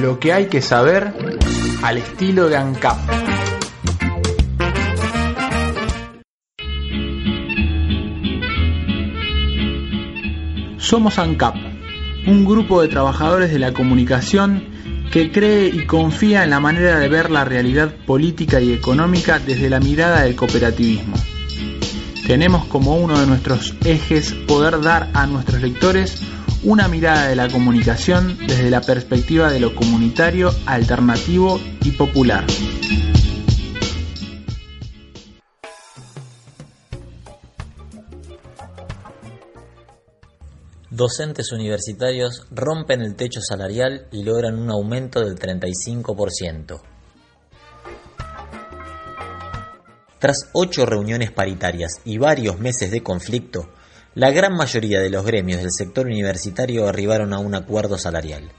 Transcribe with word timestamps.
Lo 0.00 0.20
que 0.20 0.32
hay 0.32 0.46
que 0.46 0.60
saber 0.60 1.12
al 1.82 1.98
estilo 1.98 2.48
de 2.48 2.56
ANCAP. 2.56 2.98
Somos 10.76 11.18
ANCAP, 11.18 11.56
un 12.26 12.44
grupo 12.44 12.82
de 12.82 12.88
trabajadores 12.88 13.50
de 13.50 13.58
la 13.58 13.72
comunicación 13.72 14.64
que 15.10 15.32
cree 15.32 15.68
y 15.68 15.86
confía 15.86 16.44
en 16.44 16.50
la 16.50 16.60
manera 16.60 16.98
de 16.98 17.08
ver 17.08 17.30
la 17.30 17.44
realidad 17.44 17.94
política 18.06 18.60
y 18.60 18.72
económica 18.72 19.38
desde 19.38 19.70
la 19.70 19.80
mirada 19.80 20.22
del 20.22 20.36
cooperativismo. 20.36 21.16
Tenemos 22.26 22.66
como 22.66 22.96
uno 22.96 23.18
de 23.18 23.26
nuestros 23.26 23.74
ejes 23.84 24.34
poder 24.46 24.80
dar 24.82 25.08
a 25.14 25.26
nuestros 25.26 25.62
lectores 25.62 26.22
una 26.66 26.88
mirada 26.88 27.28
de 27.28 27.36
la 27.36 27.48
comunicación 27.48 28.38
desde 28.44 28.70
la 28.70 28.80
perspectiva 28.80 29.52
de 29.52 29.60
lo 29.60 29.76
comunitario, 29.76 30.50
alternativo 30.66 31.60
y 31.84 31.92
popular. 31.92 32.44
Docentes 40.90 41.52
universitarios 41.52 42.48
rompen 42.50 43.00
el 43.00 43.14
techo 43.14 43.40
salarial 43.40 44.08
y 44.10 44.24
logran 44.24 44.58
un 44.58 44.68
aumento 44.72 45.20
del 45.20 45.38
35%. 45.38 46.80
Tras 50.18 50.50
ocho 50.52 50.84
reuniones 50.84 51.30
paritarias 51.30 52.00
y 52.04 52.18
varios 52.18 52.58
meses 52.58 52.90
de 52.90 53.04
conflicto, 53.04 53.68
la 54.16 54.30
gran 54.30 54.54
mayoría 54.54 55.00
de 55.00 55.10
los 55.10 55.26
gremios 55.26 55.60
del 55.60 55.70
sector 55.70 56.06
universitario 56.06 56.88
arribaron 56.88 57.34
a 57.34 57.38
un 57.38 57.54
acuerdo 57.54 57.98
salarial. 57.98 58.50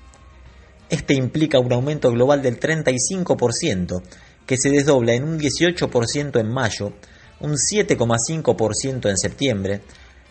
Este 0.88 1.16
implica 1.16 1.58
un 1.58 1.73
aumento 1.73 2.11
global 2.11 2.44
del 2.44 2.59
35%, 2.59 4.03
que 4.45 4.58
se 4.58 4.69
desdobla 4.69 5.16
en 5.16 5.23
un 5.23 5.39
18% 5.39 6.39
en 6.39 6.47
mayo, 6.47 6.94
un 7.39 7.53
7,5% 7.53 9.09
en 9.09 9.17
septiembre, 9.17 9.81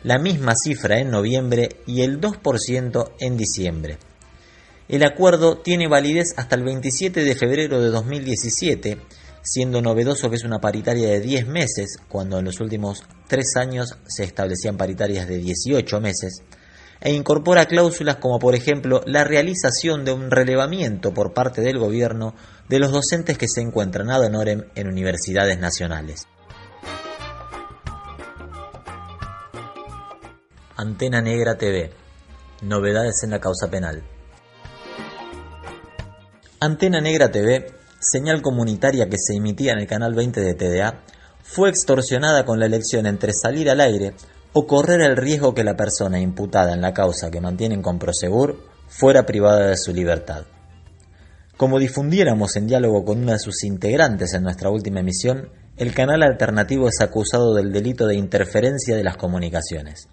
la 0.04 0.20
misma 0.20 0.54
cifra 0.54 1.00
en 1.00 1.10
noviembre 1.10 1.70
y 1.88 2.02
el 2.02 2.20
2% 2.20 3.10
en 3.18 3.36
diciembre. 3.36 3.98
El 4.88 5.02
acuerdo 5.02 5.58
tiene 5.58 5.88
validez 5.88 6.34
hasta 6.36 6.54
el 6.54 6.62
27 6.62 7.24
de 7.24 7.34
febrero 7.34 7.80
de 7.80 7.88
2017, 7.88 8.98
siendo 9.46 9.80
novedoso 9.80 10.28
que 10.28 10.36
es 10.36 10.44
una 10.44 10.58
paritaria 10.58 11.08
de 11.08 11.20
10 11.20 11.46
meses, 11.46 11.98
cuando 12.08 12.38
en 12.38 12.46
los 12.46 12.60
últimos 12.60 13.04
3 13.28 13.56
años 13.56 13.96
se 14.06 14.24
establecían 14.24 14.76
paritarias 14.76 15.28
de 15.28 15.38
18 15.38 16.00
meses, 16.00 16.42
e 17.00 17.12
incorpora 17.12 17.66
cláusulas 17.66 18.16
como 18.16 18.38
por 18.38 18.54
ejemplo 18.54 19.02
la 19.06 19.22
realización 19.22 20.04
de 20.04 20.12
un 20.12 20.30
relevamiento 20.30 21.14
por 21.14 21.32
parte 21.32 21.60
del 21.60 21.78
gobierno 21.78 22.34
de 22.68 22.80
los 22.80 22.90
docentes 22.90 23.38
que 23.38 23.48
se 23.48 23.60
encuentran 23.60 24.10
ad 24.10 24.24
honorem 24.24 24.64
en 24.74 24.88
universidades 24.88 25.58
nacionales. 25.58 26.26
Antena 30.76 31.20
Negra 31.22 31.56
TV. 31.56 31.92
Novedades 32.62 33.22
en 33.22 33.30
la 33.30 33.40
causa 33.40 33.70
penal. 33.70 34.02
Antena 36.58 37.00
Negra 37.00 37.30
TV, 37.30 37.75
señal 38.10 38.42
comunitaria 38.42 39.08
que 39.08 39.18
se 39.18 39.34
emitía 39.34 39.72
en 39.72 39.78
el 39.78 39.86
canal 39.86 40.14
20 40.14 40.40
de 40.40 40.54
TDA, 40.54 41.02
fue 41.42 41.68
extorsionada 41.70 42.44
con 42.44 42.58
la 42.58 42.66
elección 42.66 43.06
entre 43.06 43.32
salir 43.32 43.70
al 43.70 43.80
aire 43.80 44.14
o 44.52 44.66
correr 44.66 45.00
el 45.00 45.16
riesgo 45.16 45.54
que 45.54 45.64
la 45.64 45.76
persona 45.76 46.20
imputada 46.20 46.72
en 46.72 46.80
la 46.80 46.94
causa 46.94 47.30
que 47.30 47.40
mantienen 47.40 47.82
con 47.82 47.98
Prosegur 47.98 48.58
fuera 48.88 49.26
privada 49.26 49.68
de 49.68 49.76
su 49.76 49.92
libertad. 49.92 50.44
Como 51.56 51.78
difundiéramos 51.78 52.56
en 52.56 52.66
diálogo 52.66 53.04
con 53.04 53.22
una 53.22 53.32
de 53.32 53.38
sus 53.38 53.64
integrantes 53.64 54.34
en 54.34 54.42
nuestra 54.42 54.70
última 54.70 55.00
emisión, 55.00 55.50
el 55.76 55.94
canal 55.94 56.22
alternativo 56.22 56.88
es 56.88 57.00
acusado 57.00 57.54
del 57.54 57.72
delito 57.72 58.06
de 58.06 58.16
interferencia 58.16 58.96
de 58.96 59.04
las 59.04 59.16
comunicaciones. 59.16 60.08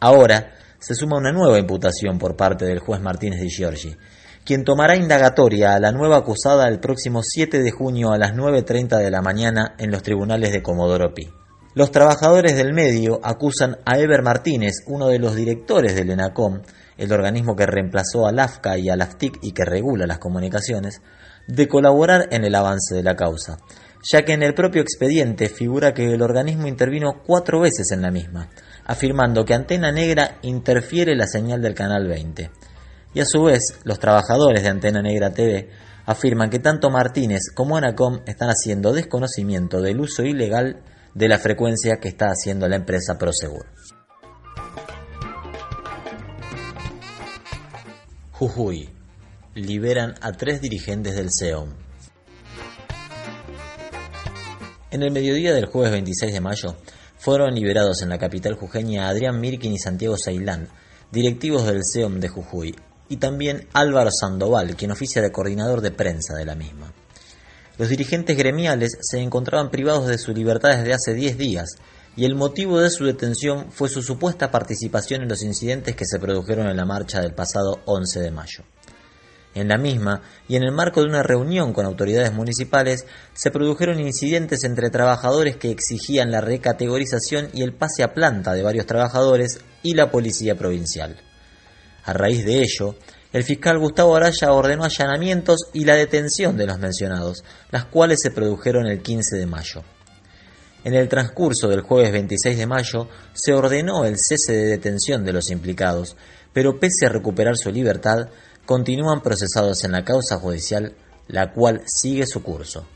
Ahora 0.00 0.52
se 0.78 0.94
suma 0.94 1.18
una 1.18 1.32
nueva 1.32 1.58
imputación 1.58 2.18
por 2.18 2.36
parte 2.36 2.64
del 2.64 2.80
juez 2.80 3.00
Martínez 3.00 3.40
Di 3.40 3.48
Giorgi, 3.48 3.96
quien 4.44 4.64
tomará 4.64 4.96
indagatoria 4.96 5.74
a 5.74 5.80
la 5.80 5.92
nueva 5.92 6.18
acusada 6.18 6.66
el 6.68 6.80
próximo 6.80 7.22
7 7.22 7.60
de 7.60 7.70
junio 7.70 8.10
a 8.10 8.18
las 8.18 8.34
9.30 8.34 8.98
de 8.98 9.10
la 9.10 9.22
mañana 9.22 9.74
en 9.78 9.90
los 9.90 10.02
tribunales 10.02 10.52
de 10.52 10.62
Comodoro 10.62 11.14
Pi. 11.14 11.30
Los 11.74 11.90
trabajadores 11.90 12.56
del 12.56 12.74
medio 12.74 13.20
acusan 13.22 13.78
a 13.86 13.98
Eber 13.98 14.22
Martínez, 14.22 14.82
uno 14.86 15.08
de 15.08 15.18
los 15.18 15.36
directores 15.36 15.94
del 15.94 16.10
ENACOM, 16.10 16.60
el 16.98 17.12
organismo 17.12 17.56
que 17.56 17.66
reemplazó 17.66 18.26
al 18.26 18.40
AFCA 18.40 18.76
y 18.76 18.90
al 18.90 19.00
AFTIC 19.00 19.38
y 19.42 19.52
que 19.52 19.64
regula 19.64 20.06
las 20.06 20.18
comunicaciones, 20.18 21.00
de 21.46 21.68
colaborar 21.68 22.28
en 22.30 22.44
el 22.44 22.54
avance 22.54 22.94
de 22.94 23.02
la 23.02 23.16
causa, 23.16 23.58
ya 24.02 24.24
que 24.24 24.32
en 24.32 24.42
el 24.42 24.54
propio 24.54 24.82
expediente 24.82 25.48
figura 25.48 25.94
que 25.94 26.12
el 26.12 26.20
organismo 26.20 26.66
intervino 26.66 27.22
cuatro 27.24 27.60
veces 27.60 27.90
en 27.92 28.02
la 28.02 28.10
misma, 28.10 28.48
afirmando 28.84 29.44
que 29.44 29.54
Antena 29.54 29.92
Negra 29.92 30.38
interfiere 30.42 31.16
la 31.16 31.26
señal 31.26 31.62
del 31.62 31.74
Canal 31.74 32.06
20. 32.06 32.50
Y 33.14 33.20
a 33.20 33.26
su 33.26 33.42
vez, 33.44 33.78
los 33.84 33.98
trabajadores 33.98 34.62
de 34.62 34.70
Antena 34.70 35.02
Negra 35.02 35.32
TV 35.32 35.68
afirman 36.06 36.50
que 36.50 36.58
tanto 36.58 36.90
Martínez 36.90 37.50
como 37.54 37.76
Anacom 37.76 38.20
están 38.26 38.48
haciendo 38.48 38.92
desconocimiento 38.92 39.80
del 39.80 40.00
uso 40.00 40.22
ilegal 40.22 40.82
de 41.14 41.28
la 41.28 41.38
frecuencia 41.38 41.98
que 42.00 42.08
está 42.08 42.28
haciendo 42.28 42.68
la 42.68 42.76
empresa 42.76 43.18
Prosegur. 43.18 43.66
Jujuy. 48.32 48.88
Liberan 49.54 50.14
a 50.22 50.32
tres 50.32 50.62
dirigentes 50.62 51.14
del 51.14 51.28
SEOM. 51.30 51.68
En 54.90 55.02
el 55.02 55.10
mediodía 55.10 55.52
del 55.52 55.66
jueves 55.66 55.92
26 55.92 56.32
de 56.32 56.40
mayo, 56.40 56.76
fueron 57.18 57.54
liberados 57.54 58.00
en 58.02 58.08
la 58.08 58.18
capital 58.18 58.54
jujeña 58.54 59.08
Adrián 59.08 59.38
Mirkin 59.38 59.72
y 59.72 59.78
Santiago 59.78 60.16
Ceilán, 60.16 60.68
directivos 61.12 61.66
del 61.66 61.84
SEOM 61.84 62.18
de 62.18 62.28
Jujuy, 62.28 62.74
y 63.12 63.18
también 63.18 63.68
Álvaro 63.74 64.10
Sandoval, 64.10 64.74
quien 64.74 64.90
oficia 64.90 65.20
de 65.20 65.30
coordinador 65.30 65.82
de 65.82 65.90
prensa 65.90 66.32
de 66.34 66.46
la 66.46 66.54
misma. 66.54 66.94
Los 67.76 67.90
dirigentes 67.90 68.38
gremiales 68.38 68.96
se 69.02 69.18
encontraban 69.18 69.70
privados 69.70 70.06
de 70.06 70.16
su 70.16 70.32
libertad 70.32 70.78
desde 70.78 70.94
hace 70.94 71.12
10 71.12 71.36
días, 71.36 71.76
y 72.16 72.24
el 72.24 72.36
motivo 72.36 72.80
de 72.80 72.88
su 72.88 73.04
detención 73.04 73.70
fue 73.70 73.90
su 73.90 74.02
supuesta 74.02 74.50
participación 74.50 75.20
en 75.20 75.28
los 75.28 75.42
incidentes 75.42 75.94
que 75.94 76.06
se 76.06 76.18
produjeron 76.18 76.68
en 76.68 76.76
la 76.78 76.86
marcha 76.86 77.20
del 77.20 77.34
pasado 77.34 77.80
11 77.84 78.18
de 78.18 78.30
mayo. 78.30 78.64
En 79.54 79.68
la 79.68 79.76
misma, 79.76 80.22
y 80.48 80.56
en 80.56 80.62
el 80.62 80.72
marco 80.72 81.02
de 81.02 81.08
una 81.08 81.22
reunión 81.22 81.74
con 81.74 81.84
autoridades 81.84 82.32
municipales, 82.32 83.04
se 83.34 83.50
produjeron 83.50 84.00
incidentes 84.00 84.64
entre 84.64 84.88
trabajadores 84.88 85.58
que 85.58 85.70
exigían 85.70 86.30
la 86.30 86.40
recategorización 86.40 87.50
y 87.52 87.62
el 87.62 87.74
pase 87.74 88.04
a 88.04 88.14
planta 88.14 88.54
de 88.54 88.62
varios 88.62 88.86
trabajadores 88.86 89.60
y 89.82 89.92
la 89.92 90.10
policía 90.10 90.56
provincial. 90.56 91.20
A 92.04 92.12
raíz 92.12 92.44
de 92.44 92.62
ello, 92.62 92.96
el 93.32 93.44
fiscal 93.44 93.78
Gustavo 93.78 94.16
Araya 94.16 94.52
ordenó 94.52 94.84
allanamientos 94.84 95.68
y 95.72 95.84
la 95.84 95.94
detención 95.94 96.56
de 96.56 96.66
los 96.66 96.78
mencionados, 96.78 97.44
las 97.70 97.86
cuales 97.86 98.20
se 98.22 98.30
produjeron 98.30 98.86
el 98.86 99.02
15 99.02 99.36
de 99.36 99.46
mayo. 99.46 99.82
En 100.84 100.94
el 100.94 101.08
transcurso 101.08 101.68
del 101.68 101.82
jueves 101.82 102.12
26 102.12 102.58
de 102.58 102.66
mayo 102.66 103.08
se 103.32 103.52
ordenó 103.52 104.04
el 104.04 104.18
cese 104.18 104.52
de 104.52 104.66
detención 104.66 105.24
de 105.24 105.32
los 105.32 105.50
implicados, 105.50 106.16
pero 106.52 106.80
pese 106.80 107.06
a 107.06 107.08
recuperar 107.08 107.56
su 107.56 107.70
libertad, 107.70 108.28
continúan 108.66 109.22
procesados 109.22 109.84
en 109.84 109.92
la 109.92 110.04
causa 110.04 110.38
judicial 110.38 110.94
la 111.28 111.52
cual 111.52 111.82
sigue 111.86 112.26
su 112.26 112.42
curso. 112.42 112.86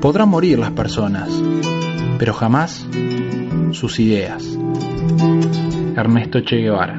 Podrán 0.00 0.28
morir 0.28 0.58
las 0.58 0.70
personas, 0.70 1.28
pero 2.18 2.32
jamás 2.32 2.86
sus 3.72 3.98
ideas. 3.98 4.44
Ernesto 5.96 6.40
Che 6.40 6.56
Guevara. 6.56 6.98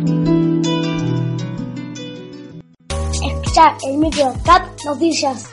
Escucha 3.10 3.78
el 3.88 3.98
micro 3.98 4.34
Cap 4.44 4.64
Noticias. 4.86 5.50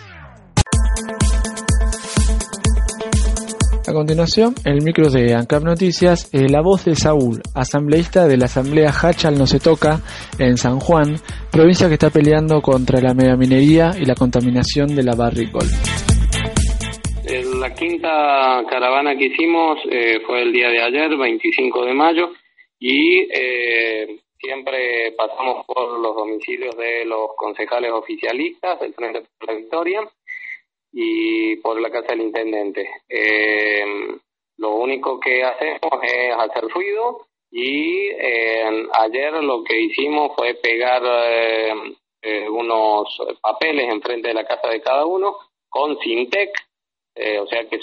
A 3.86 3.92
continuación, 3.92 4.52
el 4.64 4.82
micro 4.82 5.08
de 5.08 5.32
ANCAP 5.32 5.62
Noticias, 5.62 6.28
eh, 6.32 6.48
la 6.48 6.60
voz 6.60 6.84
de 6.84 6.96
Saúl, 6.96 7.40
asambleísta 7.54 8.26
de 8.26 8.36
la 8.36 8.46
Asamblea 8.46 8.90
Hachal 8.90 9.38
No 9.38 9.46
Se 9.46 9.60
Toca 9.60 10.00
en 10.40 10.56
San 10.56 10.80
Juan, 10.80 11.20
provincia 11.52 11.86
que 11.86 11.94
está 11.94 12.10
peleando 12.10 12.60
contra 12.60 13.00
la 13.00 13.14
megaminería 13.14 13.92
y 13.96 14.04
la 14.04 14.16
contaminación 14.16 14.88
de 14.96 15.04
la 15.04 15.14
barricol. 15.14 15.68
La 17.66 17.74
quinta 17.74 18.64
caravana 18.70 19.16
que 19.16 19.24
hicimos 19.24 19.80
eh, 19.90 20.20
fue 20.24 20.42
el 20.42 20.52
día 20.52 20.68
de 20.68 20.82
ayer, 20.82 21.16
25 21.16 21.84
de 21.84 21.94
mayo, 21.94 22.30
y 22.78 23.26
eh, 23.28 24.20
siempre 24.38 25.10
pasamos 25.18 25.66
por 25.66 25.98
los 25.98 26.14
domicilios 26.14 26.76
de 26.76 27.04
los 27.06 27.30
concejales 27.36 27.90
oficialistas 27.90 28.78
del 28.78 28.94
Frente 28.94 29.22
por 29.22 29.48
la 29.48 29.54
Victoria 29.56 30.08
y 30.92 31.56
por 31.56 31.80
la 31.80 31.90
casa 31.90 32.12
del 32.12 32.20
intendente. 32.20 32.88
Eh, 33.08 33.84
lo 34.58 34.76
único 34.76 35.18
que 35.18 35.42
hacemos 35.42 36.04
es 36.04 36.34
hacer 36.38 36.68
ruido 36.68 37.26
y 37.50 38.10
eh, 38.10 38.86
ayer 38.92 39.42
lo 39.42 39.64
que 39.64 39.80
hicimos 39.80 40.36
fue 40.36 40.54
pegar 40.54 41.02
eh, 42.22 42.48
unos 42.48 43.20
papeles 43.42 43.92
enfrente 43.92 44.28
de 44.28 44.34
la 44.34 44.46
casa 44.46 44.68
de 44.68 44.80
cada 44.80 45.04
uno 45.04 45.36
con 45.68 45.98
Sintec, 45.98 46.50
o 47.40 47.46
sea 47.46 47.64
que, 47.68 47.78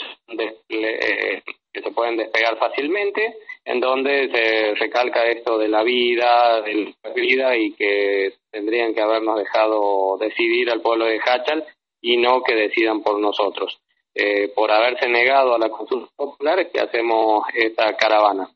que 1.74 1.81
se 1.81 1.91
pueden 1.91 2.18
despegar 2.18 2.57
fácilmente, 2.57 3.38
en 3.65 3.80
donde 3.80 4.30
se 4.30 4.75
recalca 4.75 5.24
esto 5.24 5.57
de 5.57 5.68
la 5.68 5.83
vida, 5.83 6.62
de 6.62 6.94
la 7.03 7.13
vida 7.13 7.57
y 7.57 7.74
que 7.74 8.33
tendrían 8.51 8.94
que 8.94 9.01
habernos 9.01 9.39
dejado 9.39 10.18
decidir 10.19 10.69
al 10.69 10.81
pueblo 10.81 11.06
de 11.06 11.19
Hachal 11.19 11.65
y 12.01 12.18
no 12.18 12.44
que 12.44 12.53
decidan 12.53 13.01
por 13.01 13.19
nosotros. 13.19 13.80
Eh, 14.15 14.50
por 14.53 14.69
haberse 14.69 15.07
negado 15.07 15.56
a 15.56 15.57
la 15.57 15.69
consulta 15.69 16.12
popular 16.15 16.69
que 16.69 16.80
hacemos 16.80 17.45
esta 17.56 17.97
caravana. 17.97 18.47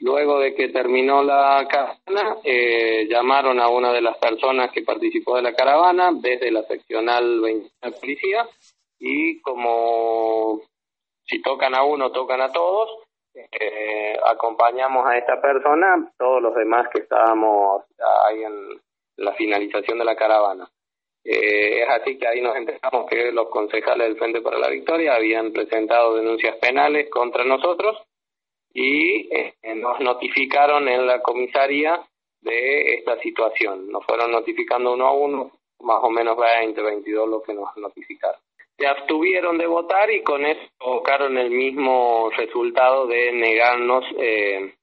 Luego 0.00 0.38
de 0.38 0.54
que 0.54 0.68
terminó 0.68 1.22
la 1.22 1.66
caravana, 1.66 2.36
eh, 2.44 3.06
llamaron 3.08 3.58
a 3.58 3.68
una 3.68 3.90
de 3.90 4.02
las 4.02 4.18
personas 4.18 4.70
que 4.70 4.82
participó 4.82 5.36
de 5.36 5.42
la 5.42 5.54
caravana 5.54 6.10
desde 6.12 6.50
la 6.50 6.62
seccional 6.64 7.40
20 7.40 7.70
de 7.82 7.92
policía 7.92 8.48
y 9.00 9.40
como 9.40 10.60
si 11.24 11.40
tocan 11.42 11.74
a 11.74 11.82
uno, 11.82 12.12
tocan 12.12 12.40
a 12.40 12.52
todos, 12.52 12.90
eh, 13.34 14.18
acompañamos 14.26 15.06
a 15.06 15.16
esta 15.16 15.40
persona, 15.40 16.12
todos 16.18 16.42
los 16.42 16.54
demás 16.54 16.88
que 16.92 17.00
estábamos 17.00 17.84
ahí 18.26 18.42
en 18.44 18.80
la 19.16 19.32
finalización 19.34 19.98
de 19.98 20.04
la 20.04 20.16
caravana. 20.16 20.68
Eh, 21.24 21.82
es 21.82 21.88
así 21.88 22.18
que 22.18 22.26
ahí 22.26 22.40
nos 22.40 22.56
enteramos 22.56 23.08
que 23.08 23.32
los 23.32 23.48
concejales 23.48 24.08
del 24.08 24.18
Frente 24.18 24.40
para 24.40 24.58
la 24.58 24.68
Victoria 24.68 25.14
habían 25.14 25.52
presentado 25.52 26.16
denuncias 26.16 26.56
penales 26.56 27.08
contra 27.10 27.44
nosotros 27.44 27.96
y 28.72 29.34
eh, 29.34 29.54
nos 29.76 30.00
notificaron 30.00 30.88
en 30.88 31.06
la 31.06 31.22
comisaría 31.22 32.00
de 32.40 32.94
esta 32.94 33.18
situación. 33.20 33.88
Nos 33.88 34.04
fueron 34.06 34.32
notificando 34.32 34.94
uno 34.94 35.06
a 35.06 35.12
uno, 35.12 35.52
más 35.80 36.02
o 36.02 36.10
menos 36.10 36.36
20, 36.36 36.80
22 36.80 37.28
lo 37.28 37.42
que 37.42 37.54
nos 37.54 37.76
notificaron. 37.76 38.40
Se 38.80 38.86
abstuvieron 38.86 39.58
de 39.58 39.66
votar 39.66 40.10
y 40.10 40.22
con 40.22 40.46
eso 40.46 40.62
provocaron 40.78 41.36
el 41.36 41.50
mismo 41.50 42.30
resultado 42.30 43.06
de 43.06 43.30
negarnos 43.30 44.06
eh, 44.18 44.74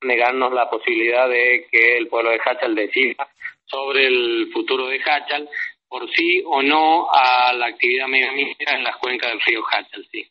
negarnos 0.00 0.52
la 0.52 0.70
posibilidad 0.70 1.28
de 1.28 1.66
que 1.68 1.96
el 1.98 2.06
pueblo 2.06 2.30
de 2.30 2.40
Hachal 2.44 2.76
decida 2.76 3.28
sobre 3.64 4.06
el 4.06 4.48
futuro 4.52 4.86
de 4.86 5.00
Hachal 5.02 5.48
por 5.88 6.08
sí 6.10 6.40
o 6.46 6.62
no 6.62 7.08
a 7.10 7.52
la 7.52 7.66
actividad 7.66 8.06
megaminera 8.06 8.76
en 8.76 8.84
las 8.84 8.96
cuencas 8.98 9.30
del 9.30 9.40
río 9.40 9.60
Hachal, 9.68 10.06
sí. 10.12 10.24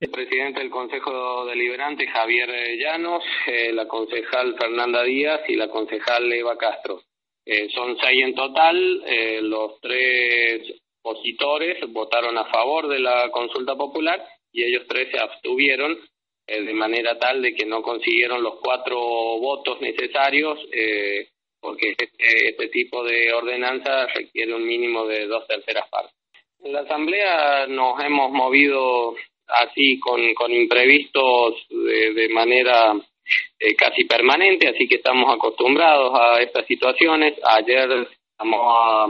El 0.00 0.10
presidente 0.10 0.58
del 0.58 0.70
Consejo 0.70 1.46
Deliberante, 1.46 2.08
Javier 2.08 2.50
Llanos, 2.76 3.22
eh, 3.46 3.72
la 3.72 3.86
concejal 3.86 4.56
Fernanda 4.58 5.04
Díaz 5.04 5.42
y 5.46 5.54
la 5.54 5.68
concejal 5.68 6.32
Eva 6.32 6.58
Castro. 6.58 7.02
Eh, 7.46 7.68
son 7.70 7.96
seis 7.98 8.24
en 8.24 8.34
total, 8.34 9.02
eh, 9.06 9.40
los 9.42 9.80
tres 9.80 10.81
opositores 11.02 11.78
votaron 11.92 12.38
a 12.38 12.44
favor 12.46 12.88
de 12.88 13.00
la 13.00 13.30
consulta 13.30 13.74
popular 13.74 14.24
y 14.52 14.62
ellos 14.62 14.84
tres 14.88 15.08
se 15.10 15.18
abstuvieron 15.18 15.98
de 16.46 16.74
manera 16.74 17.18
tal 17.18 17.40
de 17.40 17.54
que 17.54 17.64
no 17.64 17.82
consiguieron 17.82 18.42
los 18.42 18.56
cuatro 18.62 18.98
votos 18.98 19.80
necesarios 19.80 20.58
eh, 20.72 21.28
porque 21.60 21.94
este, 21.96 22.50
este, 22.50 22.68
tipo 22.68 23.04
de 23.04 23.32
ordenanza 23.32 24.06
requiere 24.08 24.52
un 24.54 24.66
mínimo 24.66 25.06
de 25.06 25.26
dos 25.26 25.46
terceras 25.46 25.88
partes. 25.88 26.14
En 26.58 26.72
la 26.72 26.80
Asamblea 26.80 27.66
nos 27.68 28.02
hemos 28.04 28.32
movido 28.32 29.14
así 29.46 29.98
con, 30.00 30.34
con 30.34 30.52
imprevistos 30.52 31.54
de, 31.68 32.28
manera 32.30 32.94
eh, 33.58 33.74
casi 33.76 34.04
permanente, 34.04 34.68
así 34.68 34.88
que 34.88 34.96
estamos 34.96 35.32
acostumbrados 35.32 36.12
a 36.18 36.42
estas 36.42 36.66
situaciones. 36.66 37.34
Ayer 37.44 38.08
estamos 38.32 38.60
a, 38.60 39.06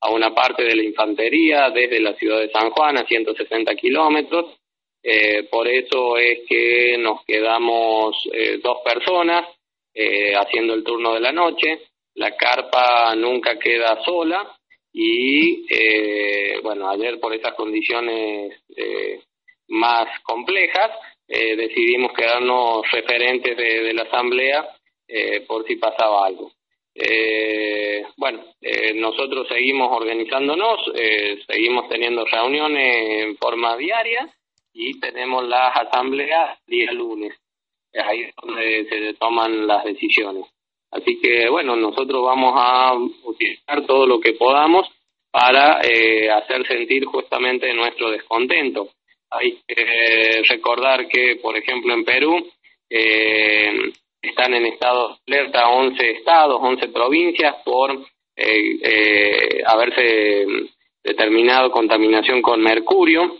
a, 0.00 0.10
una 0.10 0.34
parte 0.34 0.64
de 0.64 0.76
la 0.76 0.82
infantería 0.82 1.70
desde 1.70 2.00
la 2.00 2.14
ciudad 2.14 2.40
de 2.40 2.50
San 2.50 2.70
Juan 2.70 2.98
a 2.98 3.06
160 3.06 3.74
kilómetros. 3.74 4.58
Eh, 5.02 5.44
por 5.50 5.68
eso 5.68 6.16
es 6.16 6.40
que 6.48 6.96
nos 6.98 7.24
quedamos 7.24 8.16
eh, 8.32 8.58
dos 8.62 8.78
personas 8.84 9.46
eh, 9.94 10.34
haciendo 10.34 10.74
el 10.74 10.84
turno 10.84 11.14
de 11.14 11.20
la 11.20 11.32
noche. 11.32 11.82
La 12.14 12.36
carpa 12.36 13.14
nunca 13.14 13.58
queda 13.58 14.02
sola 14.04 14.56
y, 14.92 15.64
eh, 15.72 16.58
bueno, 16.62 16.90
ayer 16.90 17.20
por 17.20 17.34
esas 17.34 17.54
condiciones 17.54 18.60
más 19.68 20.08
complejas 20.22 20.90
decidimos 21.26 22.12
quedarnos 22.14 22.90
referentes 22.90 23.54
de, 23.54 23.92
la 23.92 24.02
asamblea 24.04 24.66
por 25.46 25.66
si 25.66 25.76
pasaba 25.76 26.26
algo. 26.26 26.50
Bueno, 28.16 28.44
nosotros 28.96 29.46
seguimos 29.48 29.90
organizándonos, 29.92 30.80
seguimos 31.46 31.88
teniendo 31.88 32.24
reuniones 32.24 33.24
en 33.24 33.36
forma 33.36 33.76
diaria 33.76 34.28
y 34.72 34.98
tenemos 35.00 35.46
las 35.46 35.76
asambleas 35.76 36.58
día 36.66 36.92
lunes 36.92 37.34
ahí 37.94 38.22
es 38.22 38.34
donde 38.42 38.86
se 38.88 39.14
toman 39.14 39.66
las 39.66 39.84
decisiones. 39.84 40.46
Así 40.90 41.20
que, 41.20 41.48
bueno, 41.48 41.76
nosotros 41.76 42.24
vamos 42.24 42.54
a 42.56 42.94
utilizar 43.24 43.86
todo 43.86 44.06
lo 44.06 44.20
que 44.20 44.32
podamos 44.32 44.88
para 45.30 45.80
eh, 45.82 46.30
hacer 46.30 46.66
sentir 46.66 47.04
justamente 47.04 47.72
nuestro 47.74 48.10
descontento. 48.10 48.88
Hay 49.30 49.60
que 49.66 50.42
recordar 50.48 51.06
que, 51.08 51.36
por 51.42 51.56
ejemplo, 51.56 51.92
en 51.92 52.04
Perú 52.04 52.50
eh, 52.88 53.92
están 54.22 54.54
en 54.54 54.66
estado 54.66 55.18
de 55.26 55.38
alerta 55.38 55.68
11 55.68 56.10
estados, 56.10 56.58
11 56.60 56.88
provincias 56.88 57.56
por 57.64 57.92
eh, 58.36 58.78
eh, 58.82 59.62
haberse 59.66 60.46
determinado 61.02 61.70
contaminación 61.70 62.42
con 62.42 62.60
mercurio 62.60 63.36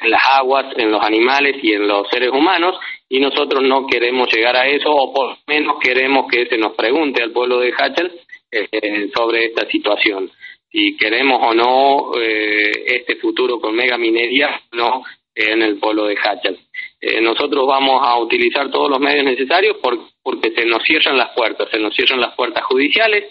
en 0.00 0.10
las 0.10 0.22
aguas, 0.34 0.66
en 0.76 0.90
los 0.90 1.02
animales 1.02 1.56
y 1.62 1.72
en 1.72 1.86
los 1.86 2.08
seres 2.08 2.30
humanos, 2.30 2.78
y 3.08 3.20
nosotros 3.20 3.62
no 3.62 3.86
queremos 3.86 4.32
llegar 4.32 4.56
a 4.56 4.66
eso, 4.66 4.90
o 4.90 5.12
por 5.12 5.28
lo 5.28 5.38
menos 5.46 5.76
queremos 5.80 6.26
que 6.30 6.46
se 6.46 6.56
nos 6.56 6.74
pregunte 6.74 7.22
al 7.22 7.32
pueblo 7.32 7.58
de 7.58 7.72
Hachel 7.76 8.12
eh, 8.50 9.10
sobre 9.14 9.46
esta 9.46 9.66
situación. 9.66 10.30
Si 10.70 10.96
queremos 10.96 11.40
o 11.42 11.54
no 11.54 12.12
eh, 12.20 12.70
este 12.86 13.16
futuro 13.16 13.60
con 13.60 13.74
mega 13.74 13.98
minería, 13.98 14.60
no 14.72 15.02
en 15.34 15.62
el 15.62 15.78
pueblo 15.78 16.04
de 16.06 16.16
Hachel. 16.16 16.58
Eh, 17.00 17.20
nosotros 17.20 17.66
vamos 17.66 18.02
a 18.06 18.18
utilizar 18.18 18.70
todos 18.70 18.90
los 18.90 19.00
medios 19.00 19.24
necesarios 19.24 19.76
porque 20.22 20.50
se 20.50 20.66
nos 20.66 20.82
cierran 20.82 21.16
las 21.16 21.30
puertas, 21.34 21.68
se 21.70 21.78
nos 21.78 21.94
cierran 21.94 22.20
las 22.20 22.34
puertas 22.34 22.62
judiciales, 22.64 23.24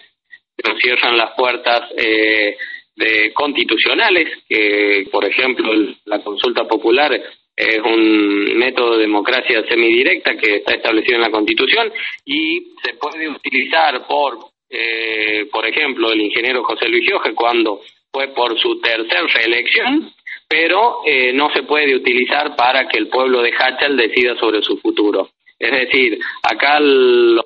se 0.57 0.71
nos 0.71 0.79
cierran 0.79 1.17
las 1.17 1.31
puertas 1.35 1.91
eh, 1.95 2.57
de 2.95 3.31
constitucionales, 3.33 4.43
que 4.47 5.07
por 5.11 5.23
ejemplo 5.23 5.71
la 6.05 6.23
consulta 6.23 6.67
popular 6.67 7.21
es 7.59 7.79
un 7.83 8.57
método 8.57 8.95
de 8.95 9.01
democracia 9.01 9.63
semidirecta 9.67 10.37
que 10.37 10.55
está 10.55 10.75
establecido 10.75 11.17
en 11.17 11.23
la 11.23 11.31
Constitución 11.31 11.91
y 12.23 12.73
se 12.81 12.93
puede 12.93 13.27
utilizar 13.27 14.07
por, 14.07 14.37
eh, 14.69 15.45
por 15.51 15.65
ejemplo, 15.67 16.09
el 16.11 16.21
ingeniero 16.21 16.63
José 16.63 16.87
Luis 16.87 17.05
Gioje 17.05 17.35
cuando 17.35 17.81
fue 18.11 18.29
por 18.29 18.57
su 18.57 18.79
tercera 18.79 19.27
reelección, 19.27 20.09
pero 20.49 21.01
eh, 21.05 21.31
no 21.31 21.49
se 21.51 21.63
puede 21.63 21.95
utilizar 21.95 22.55
para 22.55 22.87
que 22.87 22.97
el 22.97 23.07
pueblo 23.07 23.41
de 23.41 23.53
Hachal 23.55 23.95
decida 23.95 24.35
sobre 24.37 24.61
su 24.63 24.77
futuro. 24.79 25.29
Es 25.59 25.71
decir, 25.71 26.17
acá 26.43 26.79
los 26.79 27.45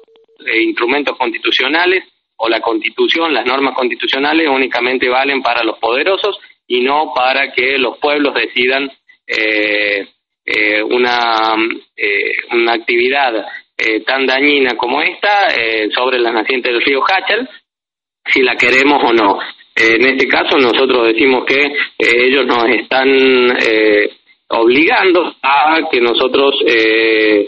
instrumentos 0.56 1.18
constitucionales 1.18 2.06
o 2.38 2.50
la 2.50 2.62
constitución, 2.62 3.34
las 3.34 3.46
normas 3.46 3.76
constitucionales 3.76 4.48
únicamente 4.48 5.10
valen 5.10 5.42
para 5.42 5.64
los 5.64 5.78
poderosos 5.80 6.40
y 6.68 6.82
no 6.82 7.14
para 7.14 7.52
que 7.52 7.78
los 7.78 7.98
pueblos 8.00 8.34
decidan 8.34 8.90
eh, 9.28 10.08
eh, 10.46 10.84
una, 10.84 11.56
eh, 11.96 12.34
una 12.52 12.74
actividad 12.74 13.46
tan 14.06 14.26
dañina 14.26 14.78
como 14.78 15.02
esta 15.02 15.50
sobre 15.94 16.18
las 16.20 16.32
nacientes 16.32 16.72
del 16.72 16.82
río 16.82 17.04
Hachal, 17.04 17.50
si 18.32 18.42
la 18.42 18.56
queremos 18.56 19.02
o 19.04 19.12
no. 19.12 19.40
En 19.76 20.06
este 20.06 20.28
caso 20.28 20.58
nosotros 20.58 21.08
decimos 21.08 21.46
que 21.46 21.72
ellos 21.98 22.46
nos 22.46 22.66
están 22.70 23.10
obligando 24.50 25.36
a 25.42 25.80
que 25.92 26.00
nosotros 26.00 26.54
eh, 26.66 27.48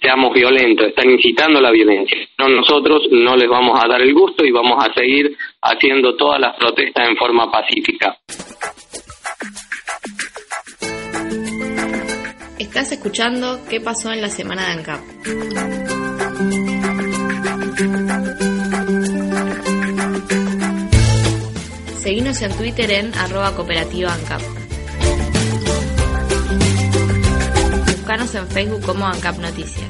seamos 0.00 0.34
violentos, 0.34 0.88
están 0.88 1.10
incitando 1.10 1.60
la 1.60 1.70
violencia. 1.70 2.18
No, 2.38 2.48
nosotros 2.48 3.02
no 3.10 3.36
les 3.36 3.48
vamos 3.48 3.78
a 3.82 3.86
dar 3.88 4.02
el 4.02 4.12
gusto 4.12 4.44
y 4.44 4.50
vamos 4.50 4.84
a 4.84 4.92
seguir 4.92 5.36
haciendo 5.60 6.16
todas 6.16 6.40
las 6.40 6.56
protestas 6.56 7.08
en 7.08 7.16
forma 7.16 7.50
pacífica. 7.50 8.16
Estás 12.58 12.92
escuchando 12.92 13.60
qué 13.68 13.80
pasó 13.80 14.12
en 14.12 14.22
la 14.22 14.28
semana 14.28 14.66
de 14.66 14.72
ANCAP. 14.72 15.00
Seguinos 22.02 22.42
en 22.42 22.52
Twitter 22.56 22.90
en 22.90 23.14
arroba 23.16 23.54
cooperativa 23.54 24.12
ANCAP. 24.12 24.42
Buscanos 27.86 28.34
en 28.34 28.48
Facebook 28.48 28.82
como 28.84 29.06
ANCAP 29.06 29.38
Noticias. 29.38 29.88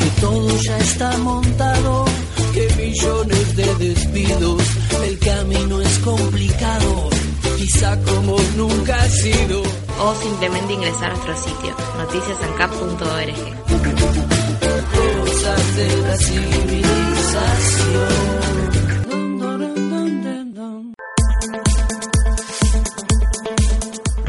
Que 0.00 0.20
todo 0.20 0.58
ya 0.60 0.76
está 0.78 1.16
montado, 1.18 2.04
que 2.52 2.68
millones 2.74 3.54
de 3.56 3.74
despidos, 3.76 4.62
el 5.04 5.18
camino 5.20 5.80
es 5.80 5.98
complicado, 6.00 7.10
quizá 7.56 7.96
como 8.02 8.36
nunca 8.56 9.00
ha 9.00 9.08
sido. 9.08 9.62
O 10.00 10.14
simplemente 10.16 10.72
ingresar 10.72 11.12
a 11.12 11.14
nuestro 11.14 11.36
sitio, 11.36 11.76
noticiasancap.org. 11.96 13.36
Cosas 15.24 15.76
de 15.76 15.96
la 16.02 16.16
civilización. 16.16 16.92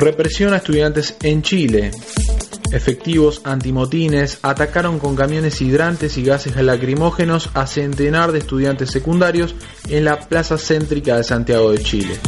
Represión 0.03 0.53
a 0.53 0.57
estudiantes 0.57 1.15
en 1.23 1.43
Chile. 1.43 1.91
Efectivos 2.73 3.39
antimotines 3.45 4.37
atacaron 4.41 4.99
con 4.99 5.15
camiones 5.15 5.61
hidrantes 5.61 6.17
y 6.17 6.23
gases 6.23 6.57
lacrimógenos 6.57 7.49
a 7.53 7.65
centenar 7.67 8.33
de 8.33 8.39
estudiantes 8.39 8.91
secundarios 8.91 9.55
en 9.87 10.03
la 10.03 10.19
plaza 10.19 10.57
céntrica 10.57 11.15
de 11.15 11.23
Santiago 11.23 11.71
de 11.71 11.77
Chile. 11.81 12.19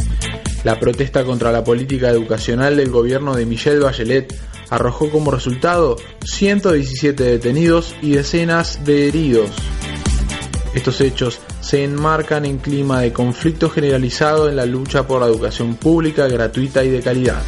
La 0.64 0.80
protesta 0.80 1.22
contra 1.26 1.52
la 1.52 1.64
política 1.64 2.08
educacional 2.08 2.78
del 2.78 2.88
gobierno 2.88 3.36
de 3.36 3.44
Michelle 3.44 3.80
Bachelet 3.80 4.34
arrojó 4.70 5.10
como 5.10 5.30
resultado 5.30 5.96
117 6.24 7.22
detenidos 7.22 7.94
y 8.00 8.12
decenas 8.12 8.86
de 8.86 9.08
heridos. 9.08 9.50
Estos 10.76 11.00
hechos 11.00 11.40
se 11.62 11.84
enmarcan 11.84 12.44
en 12.44 12.58
clima 12.58 13.00
de 13.00 13.10
conflicto 13.10 13.70
generalizado 13.70 14.50
en 14.50 14.56
la 14.56 14.66
lucha 14.66 15.06
por 15.06 15.22
la 15.22 15.26
educación 15.26 15.76
pública, 15.76 16.28
gratuita 16.28 16.84
y 16.84 16.90
de 16.90 17.00
calidad. 17.00 17.42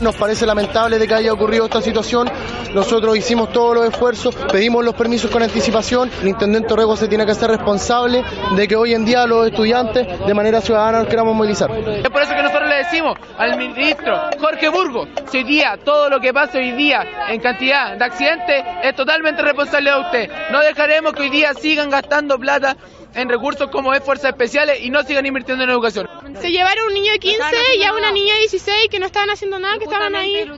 Nos 0.00 0.16
parece 0.16 0.44
lamentable 0.44 0.98
de 0.98 1.06
que 1.06 1.14
haya 1.14 1.32
ocurrido 1.32 1.64
esta 1.64 1.80
situación. 1.80 2.30
Nosotros 2.74 3.16
hicimos 3.16 3.52
todos 3.52 3.74
los 3.74 3.88
esfuerzos, 3.88 4.34
pedimos 4.50 4.84
los 4.84 4.94
permisos 4.94 5.30
con 5.30 5.42
anticipación. 5.42 6.10
El 6.20 6.28
intendente 6.28 6.74
Rego 6.74 6.96
se 6.96 7.08
tiene 7.08 7.24
que 7.24 7.32
hacer 7.32 7.50
responsable 7.50 8.24
de 8.56 8.68
que 8.68 8.76
hoy 8.76 8.94
en 8.94 9.04
día 9.04 9.26
los 9.26 9.46
estudiantes 9.46 10.06
de 10.26 10.34
manera 10.34 10.60
ciudadana 10.60 11.00
nos 11.00 11.08
queramos 11.08 11.34
movilizar. 11.34 11.70
Es 11.70 12.10
por 12.10 12.22
eso 12.22 12.34
que 12.34 12.42
nosotros 12.42 12.68
le 12.68 12.76
decimos 12.76 13.16
al 13.38 13.56
ministro 13.56 14.18
Jorge 14.40 14.68
Burgo, 14.68 15.06
si 15.30 15.38
hoy 15.38 15.44
día 15.44 15.78
todo 15.84 16.08
lo 16.08 16.20
que 16.20 16.32
pasa 16.32 16.58
hoy 16.58 16.72
día 16.72 17.04
en 17.28 17.40
cantidad 17.40 17.96
de 17.96 18.04
accidentes 18.04 18.64
es 18.82 18.94
totalmente 18.96 19.42
responsable 19.42 19.90
de 19.90 20.00
usted. 20.00 20.30
No 20.50 20.60
dejaremos 20.60 21.12
que 21.12 21.22
hoy 21.22 21.30
día 21.30 21.54
sigan 21.54 21.90
gastando 21.90 22.38
plata 22.38 22.76
en 23.14 23.28
recursos 23.28 23.70
como 23.70 23.94
es 23.94 24.02
Fuerzas 24.02 24.30
Especiales 24.30 24.80
y 24.80 24.90
no 24.90 25.02
sigan 25.02 25.26
invirtiendo 25.26 25.64
en 25.64 25.70
educación. 25.70 26.08
Se 26.40 26.50
llevaron 26.50 26.88
un 26.88 26.94
niño 26.94 27.12
de 27.12 27.18
15 27.18 27.42
y 27.78 27.82
a 27.82 27.92
una 27.92 28.12
niña 28.12 28.34
de 28.34 28.40
16 28.40 28.88
que 28.90 28.98
no 28.98 29.06
estaban 29.06 29.30
haciendo 29.30 29.58
nada, 29.58 29.78
que 29.78 29.84
estaban 29.84 30.14
ahí 30.14 30.50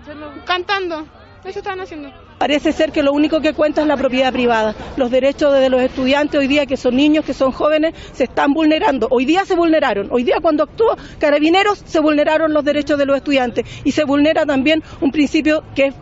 cantando. 0.44 1.06
Eso 1.44 1.60
estaban 1.60 1.80
haciendo. 1.80 2.12
Parece 2.38 2.72
ser 2.72 2.90
que 2.90 3.04
lo 3.04 3.12
único 3.12 3.40
que 3.40 3.54
cuenta 3.54 3.80
es 3.80 3.86
la 3.86 3.96
propiedad 3.96 4.32
privada. 4.32 4.74
Los 4.96 5.12
derechos 5.12 5.54
de 5.54 5.70
los 5.70 5.80
estudiantes 5.80 6.38
hoy 6.38 6.48
día, 6.48 6.66
que 6.66 6.76
son 6.76 6.96
niños, 6.96 7.24
que 7.24 7.34
son 7.34 7.52
jóvenes, 7.52 7.94
se 8.12 8.24
están 8.24 8.52
vulnerando. 8.52 9.06
Hoy 9.10 9.24
día 9.24 9.44
se 9.44 9.54
vulneraron. 9.54 10.08
Hoy 10.10 10.24
día 10.24 10.38
cuando 10.42 10.64
actuó 10.64 10.96
Carabineros 11.20 11.82
se 11.86 12.00
vulneraron 12.00 12.52
los 12.52 12.64
derechos 12.64 12.98
de 12.98 13.06
los 13.06 13.16
estudiantes 13.16 13.64
y 13.84 13.92
se 13.92 14.04
vulnera 14.04 14.44
también 14.44 14.82
un 15.00 15.12
principio 15.12 15.62
que 15.74 15.86
es 15.86 15.94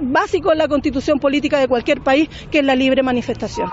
básico 0.00 0.50
en 0.52 0.58
la 0.58 0.68
constitución 0.68 1.18
política 1.18 1.58
de 1.58 1.68
cualquier 1.68 2.00
país, 2.00 2.28
que 2.50 2.60
es 2.60 2.64
la 2.64 2.74
libre 2.74 3.02
manifestación. 3.02 3.70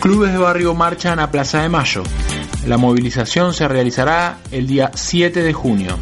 Clubes 0.00 0.32
de 0.32 0.38
barrio 0.38 0.74
marchan 0.74 1.18
a 1.18 1.30
Plaza 1.30 1.62
de 1.62 1.68
Mayo. 1.68 2.02
La 2.66 2.78
movilización 2.78 3.52
se 3.52 3.66
realizará 3.66 4.38
el 4.52 4.68
día 4.68 4.92
7 4.94 5.42
de 5.42 5.52
junio. 5.52 5.98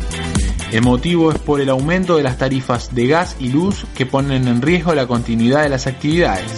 El 0.71 0.83
motivo 0.83 1.33
es 1.33 1.39
por 1.39 1.63
el 1.63 1.71
aumento 1.71 2.19
de 2.19 2.23
las 2.23 2.37
tarifas 2.37 2.95
de 2.95 3.07
gas 3.07 3.37
y 3.41 3.49
luz 3.49 3.87
que 3.95 4.05
ponen 4.05 4.49
en 4.49 4.61
riesgo 4.61 4.95
la 4.95 5.07
continuidad 5.07 5.63
de 5.63 5.71
las 5.71 5.87
actividades. 5.87 6.53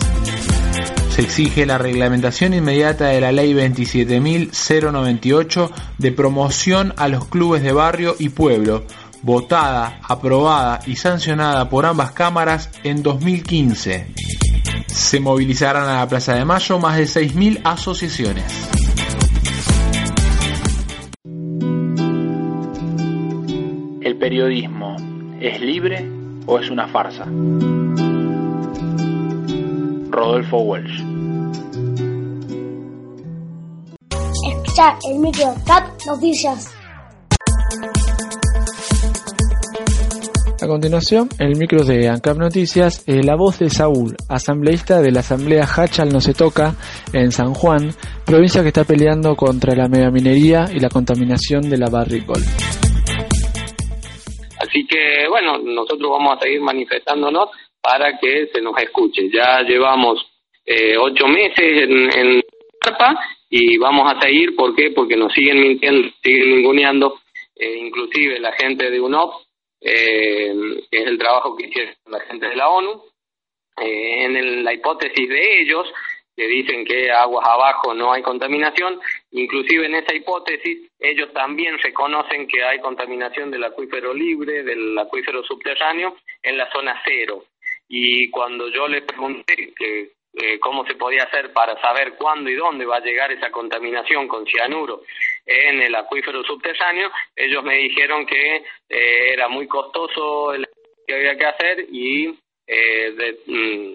Se 1.10 1.22
exige 1.22 1.64
la 1.64 1.78
reglamentación 1.78 2.54
inmediata 2.54 3.06
de 3.06 3.20
la 3.20 3.30
Ley 3.30 3.54
27.098 3.54 5.70
de 5.98 6.12
promoción 6.12 6.92
a 6.96 7.06
los 7.06 7.26
clubes 7.26 7.62
de 7.62 7.70
barrio 7.72 8.16
y 8.18 8.30
pueblo, 8.30 8.84
votada, 9.22 10.00
aprobada 10.02 10.80
y 10.86 10.96
sancionada 10.96 11.68
por 11.68 11.86
ambas 11.86 12.12
cámaras 12.12 12.70
en 12.84 13.02
2015 13.02 14.14
se 14.98 15.20
movilizarán 15.20 15.88
a 15.88 16.00
la 16.00 16.08
Plaza 16.08 16.34
de 16.34 16.44
Mayo 16.44 16.78
más 16.78 16.96
de 16.96 17.04
6.000 17.04 17.60
asociaciones. 17.64 18.44
¿El 24.02 24.16
periodismo 24.18 24.96
es 25.40 25.60
libre 25.60 26.10
o 26.46 26.58
es 26.58 26.70
una 26.70 26.88
farsa? 26.88 27.24
Rodolfo 30.10 30.58
Walsh. 30.58 31.02
Escuchar 34.50 34.98
el 35.08 35.18
micro 35.20 35.54
Cap 35.66 35.84
Noticias. 36.06 36.77
Continuación, 40.68 41.28
el 41.40 41.56
micro 41.56 41.82
de 41.84 42.08
ANCAP 42.08 42.36
Noticias, 42.36 43.02
eh, 43.08 43.22
la 43.24 43.34
voz 43.34 43.58
de 43.58 43.70
Saúl, 43.70 44.14
asambleísta 44.28 45.00
de 45.00 45.10
la 45.10 45.20
Asamblea 45.20 45.64
Hachal 45.64 46.10
No 46.10 46.20
Se 46.20 46.34
Toca 46.34 46.74
en 47.12 47.32
San 47.32 47.54
Juan, 47.54 47.90
provincia 48.24 48.62
que 48.62 48.68
está 48.68 48.84
peleando 48.84 49.34
contra 49.34 49.74
la 49.74 49.88
megaminería 49.88 50.66
y 50.72 50.78
la 50.78 50.88
contaminación 50.88 51.68
de 51.68 51.78
la 51.78 51.90
barricol. 51.90 52.40
Así 54.60 54.86
que, 54.86 55.26
bueno, 55.28 55.58
nosotros 55.58 56.10
vamos 56.10 56.36
a 56.36 56.40
seguir 56.40 56.60
manifestándonos 56.60 57.48
para 57.80 58.18
que 58.18 58.48
se 58.52 58.60
nos 58.60 58.76
escuche. 58.80 59.28
Ya 59.32 59.62
llevamos 59.62 60.24
eh, 60.64 60.96
ocho 60.98 61.26
meses 61.26 61.88
en, 61.88 62.10
en 62.18 62.42
y 63.50 63.78
vamos 63.78 64.12
a 64.12 64.20
seguir, 64.20 64.54
¿por 64.54 64.74
qué? 64.74 64.90
Porque 64.94 65.16
nos 65.16 65.32
siguen 65.32 65.60
mintiendo, 65.60 66.08
siguen 66.22 66.56
ninguneando, 66.56 67.18
eh, 67.56 67.78
inclusive 67.78 68.38
la 68.38 68.52
gente 68.52 68.90
de 68.90 69.00
UNOP 69.00 69.47
eh, 69.80 70.52
es 70.90 71.06
el 71.06 71.18
trabajo 71.18 71.56
que 71.56 71.66
hicieron 71.66 71.94
la 72.06 72.20
gente 72.20 72.48
de 72.48 72.56
la 72.56 72.68
ONU. 72.68 73.02
Eh, 73.80 74.24
en 74.24 74.64
la 74.64 74.74
hipótesis 74.74 75.28
de 75.28 75.60
ellos, 75.60 75.86
que 76.38 76.46
dicen 76.46 76.84
que 76.84 77.10
aguas 77.10 77.46
abajo 77.48 77.94
no 77.94 78.12
hay 78.12 78.22
contaminación, 78.22 79.00
inclusive 79.32 79.86
en 79.86 79.96
esa 79.96 80.14
hipótesis 80.14 80.88
ellos 81.00 81.32
también 81.32 81.76
reconocen 81.78 82.46
que 82.46 82.62
hay 82.62 82.78
contaminación 82.78 83.50
del 83.50 83.64
acuífero 83.64 84.14
libre, 84.14 84.62
del 84.62 84.96
acuífero 84.96 85.42
subterráneo 85.42 86.16
en 86.42 86.56
la 86.56 86.70
zona 86.70 87.00
cero. 87.04 87.44
Y 87.88 88.30
cuando 88.30 88.68
yo 88.68 88.86
les 88.86 89.02
pregunté 89.02 89.74
que 89.76 90.12
eh, 90.40 90.58
cómo 90.60 90.84
se 90.86 90.94
podía 90.94 91.24
hacer 91.24 91.52
para 91.52 91.80
saber 91.80 92.14
cuándo 92.14 92.50
y 92.50 92.54
dónde 92.54 92.86
va 92.86 92.96
a 92.96 93.04
llegar 93.04 93.32
esa 93.32 93.50
contaminación 93.50 94.28
con 94.28 94.46
cianuro 94.46 95.02
en 95.44 95.80
el 95.80 95.94
acuífero 95.94 96.44
subterráneo, 96.44 97.10
ellos 97.34 97.64
me 97.64 97.76
dijeron 97.76 98.26
que 98.26 98.56
eh, 98.88 99.32
era 99.32 99.48
muy 99.48 99.66
costoso 99.66 100.52
el 100.52 100.68
que 101.06 101.14
había 101.14 101.36
que 101.36 101.46
hacer 101.46 101.86
y 101.90 102.38
eh, 102.66 103.38
mm, 103.46 103.94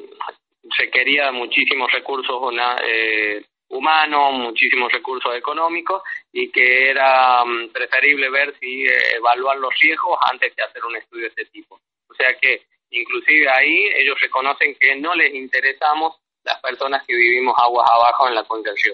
se 0.76 0.90
quería 0.90 1.32
muchísimos 1.32 1.92
recursos 1.92 2.36
eh, 2.84 3.44
humanos, 3.70 4.34
muchísimos 4.34 4.92
recursos 4.92 5.36
económicos 5.36 6.02
y 6.32 6.52
que 6.52 6.90
era 6.90 7.46
mm, 7.46 7.70
preferible 7.70 8.30
ver 8.32 8.56
si 8.60 8.86
evaluar 9.16 9.58
los 9.58 9.74
riesgos 9.80 10.18
antes 10.32 10.56
de 10.56 10.64
hacer 10.64 10.84
un 10.84 10.96
estudio 10.96 11.24
de 11.24 11.30
este 11.30 11.46
tipo. 11.46 11.80
O 12.10 12.16
sea 12.16 12.36
que 12.40 12.64
Inclusive 12.94 13.50
ahí 13.50 13.88
ellos 13.96 14.20
reconocen 14.22 14.76
que 14.80 14.96
no 14.98 15.16
les 15.16 15.34
interesamos 15.34 16.18
las 16.44 16.60
personas 16.62 17.04
que 17.08 17.16
vivimos 17.16 17.56
aguas 17.58 17.88
abajo 17.94 18.28
en 18.28 18.36
la 18.36 18.44
cuenca 18.44 18.70
del 18.70 18.80
río. 18.84 18.94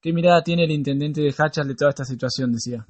¿Qué 0.00 0.12
mirada 0.12 0.42
tiene 0.42 0.64
el 0.64 0.70
intendente 0.70 1.20
de 1.20 1.34
Hachal 1.36 1.68
de 1.68 1.74
toda 1.74 1.90
esta 1.90 2.04
situación, 2.04 2.52
decía? 2.52 2.84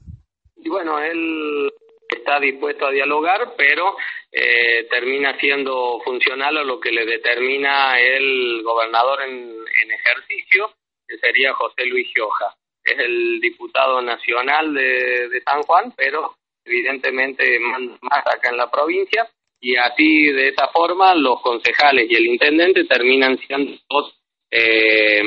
Y 0.56 0.68
bueno, 0.68 0.99
él 0.99 1.73
está 2.08 2.38
dispuesto 2.40 2.87
a 2.87 2.90
dialogar, 2.90 3.54
pero 3.56 3.97
eh, 4.30 4.87
termina 4.90 5.38
siendo 5.38 6.00
funcional 6.04 6.58
a 6.58 6.64
lo 6.64 6.78
que 6.80 6.92
le 6.92 7.06
determina 7.06 7.99
el 7.99 8.62
gobernador 8.62 9.23
en, 9.23 9.32
en 9.32 9.90
ejercicio, 9.90 10.73
que 11.06 11.18
sería 11.18 11.54
José 11.54 11.87
Luis 11.87 12.08
Gioja. 12.12 12.54
Es 12.85 12.99
el 12.99 13.40
diputado 13.40 14.02
nacional 14.02 14.75
de, 14.75 15.28
de 15.28 15.40
San 15.42 15.62
Juan, 15.62 15.92
pero 15.97 16.35
evidentemente 16.64 17.58
más 17.58 18.26
acá 18.26 18.50
en 18.50 18.56
la 18.56 18.70
provincia, 18.70 19.28
y 19.60 19.76
así 19.76 20.26
de 20.32 20.48
esa 20.48 20.68
forma 20.68 21.14
los 21.14 21.40
concejales 21.40 22.10
y 22.10 22.14
el 22.14 22.26
intendente 22.26 22.84
terminan 22.84 23.38
siendo 23.38 23.78
eh, 24.50 25.22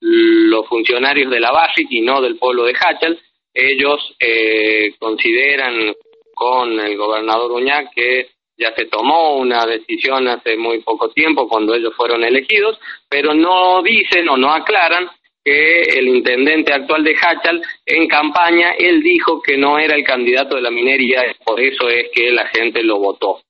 los 0.00 0.66
funcionarios 0.68 1.30
de 1.30 1.40
la 1.40 1.50
BASIC 1.50 1.88
y 1.90 2.00
no 2.02 2.20
del 2.20 2.36
pueblo 2.36 2.64
de 2.64 2.74
Hachal. 2.78 3.18
Ellos 3.52 4.14
eh, 4.18 4.94
consideran 4.98 5.94
con 6.34 6.78
el 6.78 6.96
gobernador 6.96 7.52
Uñac 7.52 7.94
que 7.94 8.28
ya 8.56 8.72
se 8.74 8.86
tomó 8.86 9.36
una 9.36 9.66
decisión 9.66 10.28
hace 10.28 10.56
muy 10.56 10.80
poco 10.80 11.10
tiempo 11.10 11.48
cuando 11.48 11.74
ellos 11.74 11.94
fueron 11.96 12.22
elegidos, 12.22 12.78
pero 13.08 13.34
no 13.34 13.82
dicen 13.82 14.28
o 14.28 14.36
no 14.36 14.52
aclaran 14.52 15.08
que 15.44 15.82
el 15.82 16.08
intendente 16.08 16.72
actual 16.72 17.04
de 17.04 17.14
Hachal 17.20 17.62
en 17.84 18.08
campaña 18.08 18.70
él 18.78 19.02
dijo 19.02 19.42
que 19.42 19.56
no 19.56 19.78
era 19.78 19.94
el 19.96 20.04
candidato 20.04 20.56
de 20.56 20.62
la 20.62 20.70
minería, 20.70 21.22
por 21.44 21.60
eso 21.60 21.88
es 21.88 22.10
que 22.12 22.30
la 22.30 22.46
gente 22.48 22.82
lo 22.82 22.98
votó. 22.98 23.40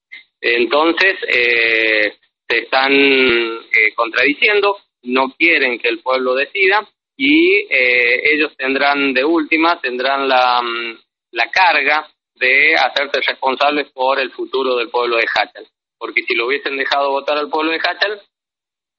Entonces 0.47 1.17
eh, 1.27 2.19
se 2.47 2.59
están 2.59 2.93
eh, 2.93 3.95
contradiciendo, 3.97 4.77
no 5.05 5.33
quieren 5.39 5.79
que 5.79 5.89
el 5.89 6.01
pueblo 6.01 6.35
decida 6.35 6.87
y 7.17 7.61
eh, 7.71 8.35
ellos 8.35 8.55
tendrán 8.55 9.15
de 9.15 9.25
última 9.25 9.81
tendrán 9.81 10.29
la, 10.29 10.61
mm, 10.61 10.99
la 11.31 11.51
carga 11.51 12.07
de 12.35 12.75
hacerse 12.75 13.21
responsables 13.27 13.91
por 13.93 14.21
el 14.21 14.33
futuro 14.33 14.77
del 14.77 14.91
pueblo 14.91 15.17
de 15.17 15.25
Hachal, 15.25 15.67
porque 15.97 16.23
si 16.27 16.35
lo 16.35 16.47
hubiesen 16.47 16.77
dejado 16.77 17.11
votar 17.11 17.39
al 17.39 17.49
pueblo 17.49 17.73
de 17.73 17.79
Hachal, 17.79 18.21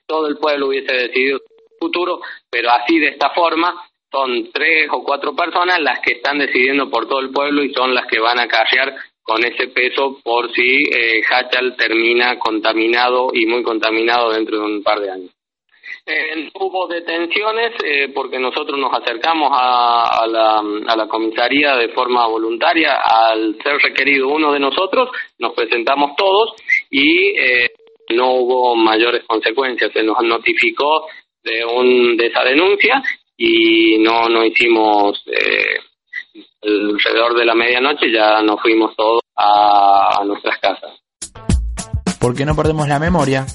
todo 0.08 0.28
el 0.28 0.38
pueblo 0.38 0.70
hubiese 0.70 0.94
decidido 0.94 1.42
futuro, 1.80 2.22
pero 2.50 2.72
así 2.72 2.98
de 2.98 3.10
esta 3.10 3.30
forma 3.30 3.76
son 4.12 4.52
tres 4.52 4.88
o 4.92 5.04
cuatro 5.04 5.36
personas 5.36 5.80
las 5.80 6.00
que 6.00 6.14
están 6.14 6.40
decidiendo 6.40 6.90
por 6.90 7.08
todo 7.08 7.20
el 7.20 7.30
pueblo 7.30 7.64
y 7.64 7.72
son 7.72 7.94
las 7.94 8.08
que 8.08 8.20
van 8.20 8.40
a 8.40 8.48
carrear 8.48 8.96
con 9.26 9.44
ese 9.44 9.70
peso 9.70 10.20
por 10.24 10.54
si 10.54 10.84
eh, 10.84 11.20
Hachal 11.28 11.76
termina 11.76 12.38
contaminado 12.38 13.32
y 13.34 13.48
muy 13.48 13.64
contaminado 13.64 14.32
dentro 14.32 14.60
de 14.60 14.66
un 14.66 14.84
par 14.84 15.00
de 15.00 15.12
años. 15.12 15.32
Eh, 16.06 16.52
hubo 16.60 16.88
detenciones 16.88 17.72
eh, 17.84 18.12
porque 18.14 18.38
nosotros 18.38 18.80
nos 18.80 18.94
acercamos 18.94 19.50
a, 19.52 20.28
la, 20.28 20.60
a 20.60 20.96
la 20.96 21.08
comisaría 21.08 21.76
de 21.76 21.90
forma 21.90 22.28
voluntaria 22.28 22.98
al 23.04 23.58
ser 23.64 23.80
requerido 23.80 24.28
uno 24.28 24.54
de 24.54 24.60
nosotros, 24.60 25.10
nos 25.40 25.54
presentamos 25.54 26.16
todos 26.16 26.54
y 26.92 27.30
eh, 27.36 27.72
no 28.10 28.34
hubo 28.36 28.76
mayores 28.76 29.24
consecuencias. 29.26 29.92
Se 29.92 30.04
nos 30.04 30.22
notificó 30.22 31.08
de, 31.44 31.66
un, 31.66 32.16
de 32.16 32.28
esa 32.28 32.44
denuncia 32.44 33.02
y 33.36 33.98
no, 33.98 34.30
no 34.30 34.46
hicimos 34.46 35.24
eh, 35.26 35.80
alrededor 36.62 37.38
de 37.38 37.46
la 37.46 37.56
medianoche 37.56 38.12
ya 38.12 38.42
nos 38.42 38.62
fuimos 38.62 38.96
todos 38.96 39.22
a, 39.36 40.22
a 40.22 40.26
nuestras 40.26 40.58
casas. 40.60 40.92
Porque 42.20 42.46
no 42.46 42.56
perdemos 42.56 42.88
la 42.88 43.00
memoria, 43.00 43.46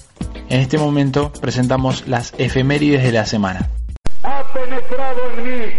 en 0.48 0.60
este 0.60 0.78
momento 0.78 1.32
presentamos 1.40 2.06
las 2.06 2.32
efemérides 2.38 3.02
de 3.02 3.12
la 3.12 3.26
semana. 3.26 3.70
Ha 4.22 4.42
penetrado 4.52 5.30
en 5.30 5.44
mí 5.44 5.72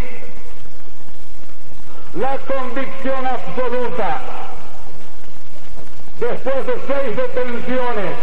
la 2.20 2.38
convicción 2.40 3.26
absoluta, 3.26 4.22
después 6.20 6.68
de 6.68 6.74
seis 6.88 7.18
detenciones, 7.18 8.16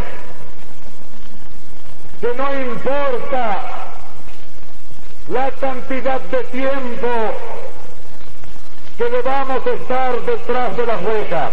que 2.21 2.27
no 2.35 2.61
importa 2.61 3.95
la 5.29 5.51
cantidad 5.51 6.21
de 6.21 6.43
tiempo 6.45 7.07
que 8.99 9.05
debamos 9.05 9.65
estar 9.65 10.21
detrás 10.23 10.75
de 10.75 10.85
las 10.85 11.01
rejas. 11.01 11.51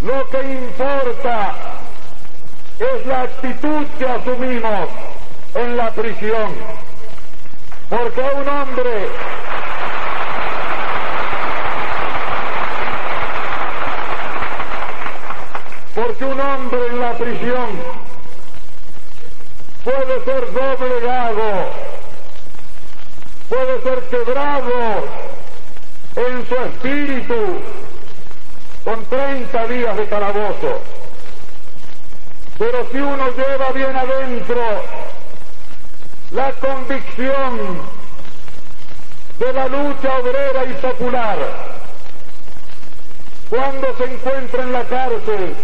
Lo 0.00 0.28
que 0.30 0.52
importa 0.52 1.54
es 2.78 3.06
la 3.06 3.22
actitud 3.22 3.84
que 3.98 4.06
asumimos 4.06 4.88
en 5.56 5.76
la 5.76 5.90
prisión. 5.90 6.54
Porque 7.90 8.20
un 8.20 8.48
hombre 8.48 9.08
porque 15.96 16.24
un 16.24 16.40
hombre 16.40 16.86
en 16.90 17.00
la 17.00 17.12
prisión 17.14 17.68
puede 19.82 20.24
ser 20.24 20.52
doblegado, 20.52 21.70
puede 23.48 23.82
ser 23.82 24.02
quebrado 24.04 25.31
en 26.16 26.46
su 26.46 26.54
espíritu 26.54 27.60
con 28.84 29.04
30 29.06 29.66
días 29.68 29.96
de 29.96 30.06
calabozo. 30.08 30.80
Pero 32.58 32.86
si 32.90 32.98
uno 32.98 33.30
lleva 33.30 33.72
bien 33.72 33.96
adentro 33.96 34.62
la 36.32 36.52
convicción 36.52 37.80
de 39.38 39.52
la 39.52 39.68
lucha 39.68 40.18
obrera 40.18 40.64
y 40.64 40.72
popular, 40.74 41.38
cuando 43.48 43.96
se 43.96 44.04
encuentra 44.04 44.62
en 44.62 44.72
la 44.72 44.84
cárcel, 44.84 45.54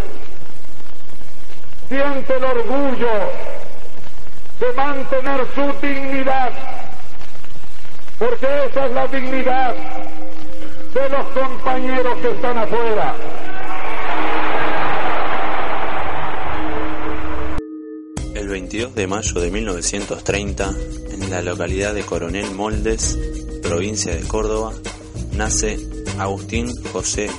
siente 1.88 2.36
el 2.36 2.44
orgullo 2.44 3.12
de 4.60 4.72
mantener 4.72 5.46
su 5.54 5.72
dignidad, 5.86 6.52
porque 8.18 8.66
esa 8.66 8.86
es 8.86 8.92
la 8.92 9.06
dignidad 9.06 9.74
de 10.94 11.08
los 11.08 11.26
compañeros 11.28 12.18
que 12.20 12.30
están 12.30 12.58
afuera. 12.58 13.14
El 18.34 18.48
22 18.48 18.94
de 18.94 19.06
mayo 19.06 19.40
de 19.40 19.50
1930, 19.50 20.74
en 21.10 21.30
la 21.30 21.42
localidad 21.42 21.94
de 21.94 22.02
Coronel 22.02 22.50
Moldes, 22.52 23.18
provincia 23.62 24.14
de 24.14 24.22
Córdoba, 24.22 24.72
nace 25.32 25.78
Agustín 26.18 26.74
José 26.92 27.30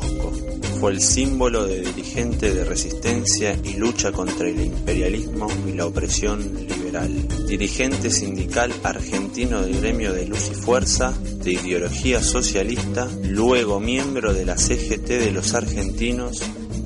Fue 0.00 0.92
el 0.92 1.00
símbolo 1.00 1.66
de 1.66 1.82
dirigente 1.82 2.52
de 2.52 2.64
resistencia 2.64 3.56
y 3.62 3.74
lucha 3.74 4.10
contra 4.12 4.48
el 4.48 4.60
imperialismo 4.60 5.48
y 5.68 5.72
la 5.72 5.86
opresión 5.86 6.40
liberal. 6.66 7.10
Dirigente 7.46 8.10
sindical 8.10 8.72
argentino 8.82 9.62
del 9.62 9.80
gremio 9.80 10.12
de 10.12 10.26
Luz 10.26 10.50
y 10.50 10.54
Fuerza, 10.54 11.12
de 11.44 11.52
ideología 11.52 12.22
socialista, 12.22 13.08
luego 13.24 13.80
miembro 13.80 14.32
de 14.32 14.46
la 14.46 14.56
CGT 14.56 15.08
de 15.08 15.30
los 15.30 15.54
argentinos 15.54 16.42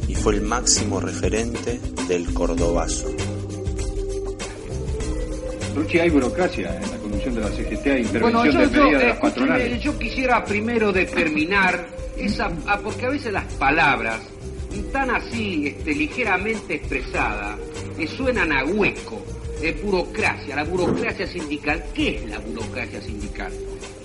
y 0.09 0.15
fue 0.15 0.35
el 0.35 0.43
máximo 0.43 1.01
referente 1.01 1.81
del 2.09 2.33
cordobazo. 2.35 3.07
Hay 6.01 6.11
burocracia 6.11 6.77
en 6.77 6.91
la 6.91 6.99
de 7.35 7.41
la 7.41 7.49
CGT, 7.49 7.87
intervención 7.87 8.23
Bueno, 8.23 8.45
yo, 8.47 8.53
de 8.53 8.53
yo, 8.53 8.83
medidas 8.85 9.01
de 9.03 9.09
las 9.09 9.15
escúcheme, 9.17 9.47
patronales. 9.47 9.83
yo 9.83 9.99
quisiera 9.99 10.45
primero 10.45 10.93
determinar 10.93 11.87
esa, 12.17 12.51
ah, 12.67 12.79
porque 12.83 13.07
a 13.07 13.11
veces 13.11 13.33
las 13.33 13.45
palabras 13.55 14.21
tan 14.93 15.11
así, 15.11 15.69
este, 15.69 15.95
ligeramente 15.95 16.75
expresadas, 16.75 17.57
que 17.97 18.07
suenan 18.07 18.53
a 18.53 18.63
hueco, 18.65 19.25
eh, 19.63 19.75
burocracia, 19.83 20.55
la 20.57 20.65
burocracia 20.65 21.27
sindical. 21.27 21.83
¿Qué 21.95 22.17
es 22.17 22.29
la 22.31 22.39
burocracia 22.39 23.01
sindical? 23.01 23.51